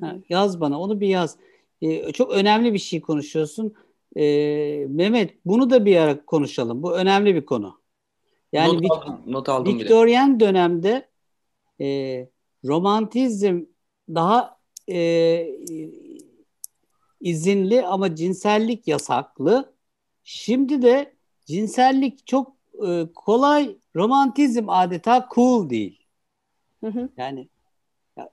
[0.00, 0.80] Ha, yaz bana.
[0.80, 1.36] Onu bir yaz.
[1.82, 3.74] Ee, çok önemli bir şey konuşuyorsun.
[4.16, 6.82] Ee, Mehmet bunu da bir ara konuşalım.
[6.82, 7.80] Bu önemli bir konu.
[8.52, 10.40] Yani not aldım, not aldım Victorian bile.
[10.40, 11.08] dönemde
[11.80, 12.28] e,
[12.64, 13.64] romantizm
[14.08, 14.58] daha
[14.88, 14.96] e,
[17.20, 19.72] izinli ama cinsellik yasaklı.
[20.24, 21.12] Şimdi de
[21.46, 22.56] cinsellik çok
[22.86, 26.06] e, kolay, romantizm adeta cool değil.
[26.80, 27.08] Hı hı.
[27.16, 27.48] Yani
[28.16, 28.30] ya,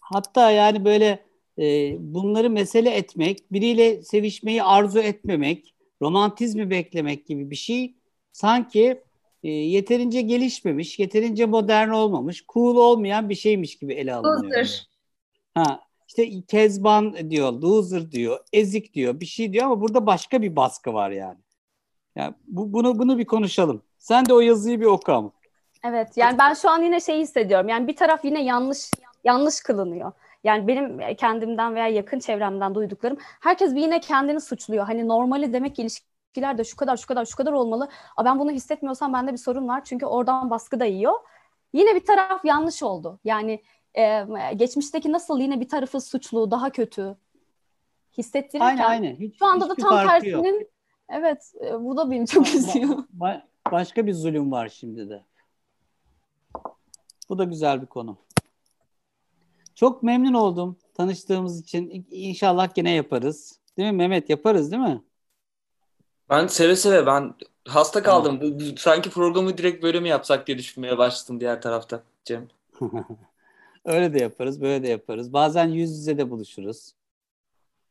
[0.00, 1.24] hatta yani böyle
[1.58, 7.94] e, bunları mesele etmek, biriyle sevişmeyi arzu etmemek, romantizmi beklemek gibi bir şey
[8.32, 9.02] sanki
[9.42, 14.52] e, yeterince gelişmemiş, yeterince modern olmamış, cool olmayan bir şeymiş gibi ele alınıyor.
[15.54, 15.83] Ha
[16.18, 20.94] işte kezban diyor, loser diyor, ezik diyor, bir şey diyor ama burada başka bir baskı
[20.94, 21.38] var yani.
[22.16, 23.82] Yani bu, bunu bunu bir konuşalım.
[23.98, 25.30] Sen de o yazıyı bir oku ama.
[25.84, 27.68] Evet yani ben şu an yine şey hissediyorum.
[27.68, 28.90] Yani bir taraf yine yanlış
[29.24, 30.12] yanlış kılınıyor.
[30.44, 34.84] Yani benim kendimden veya yakın çevremden duyduklarım herkes bir yine kendini suçluyor.
[34.86, 37.88] Hani normali demek ki ilişkiler de şu kadar şu kadar şu kadar olmalı.
[38.16, 39.84] A ben bunu hissetmiyorsam bende bir sorun var.
[39.84, 41.14] Çünkü oradan baskı da yiyor.
[41.72, 43.20] Yine bir taraf yanlış oldu.
[43.24, 43.62] Yani
[43.94, 44.26] e,
[44.56, 47.16] geçmişteki nasıl yine bir tarafı suçlu, daha kötü
[48.18, 49.16] hissettirirken Aynen aynen.
[49.16, 50.44] Hiç, şu anda da tam farkı yok.
[50.44, 50.68] tersinin
[51.08, 52.88] evet e, bu da beni çok üzüyor.
[53.18, 53.42] Ba-
[53.72, 55.24] başka bir zulüm var şimdi de.
[57.28, 58.16] Bu da güzel bir konu.
[59.74, 62.06] Çok memnun oldum tanıştığımız için.
[62.10, 63.58] İnşallah gene yaparız.
[63.76, 64.30] Değil mi Mehmet?
[64.30, 65.02] Yaparız değil mi?
[66.30, 67.34] Ben seve seve ben
[67.68, 68.40] hasta kaldım.
[68.40, 72.48] Bu- Sanki programı direkt böyle mi yapsak diye düşünmeye başladım diğer tarafta Cem.
[73.84, 75.32] Öyle de yaparız, böyle de yaparız.
[75.32, 76.92] Bazen yüz yüze de buluşuruz.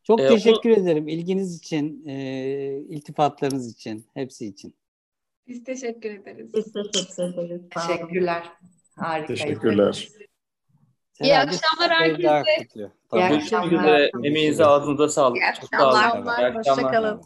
[0.03, 2.15] Çok Ee, o- teşekkür ederim ilginiz için, e,
[2.89, 4.75] iltifatlarınız için, hepsi için.
[5.47, 6.53] Biz teşekkür ederiz.
[6.53, 7.61] Biz teşekkür ederiz.
[7.69, 8.43] Teşekkürler.
[8.95, 9.27] Harika.
[9.27, 10.09] Teşekkürler.
[11.21, 12.43] İyi Sena, akşamlar herkese.
[13.13, 13.79] İyi Görüşmek akşamlar.
[13.79, 14.11] üzere.
[14.23, 15.37] Emeğinize ağzınıza sağlık.
[15.37, 15.95] İyi Çok sağ olun.
[15.97, 16.39] akşamlar.
[16.39, 16.83] İyi akşamlar.
[16.85, 17.21] Hoşçakalın.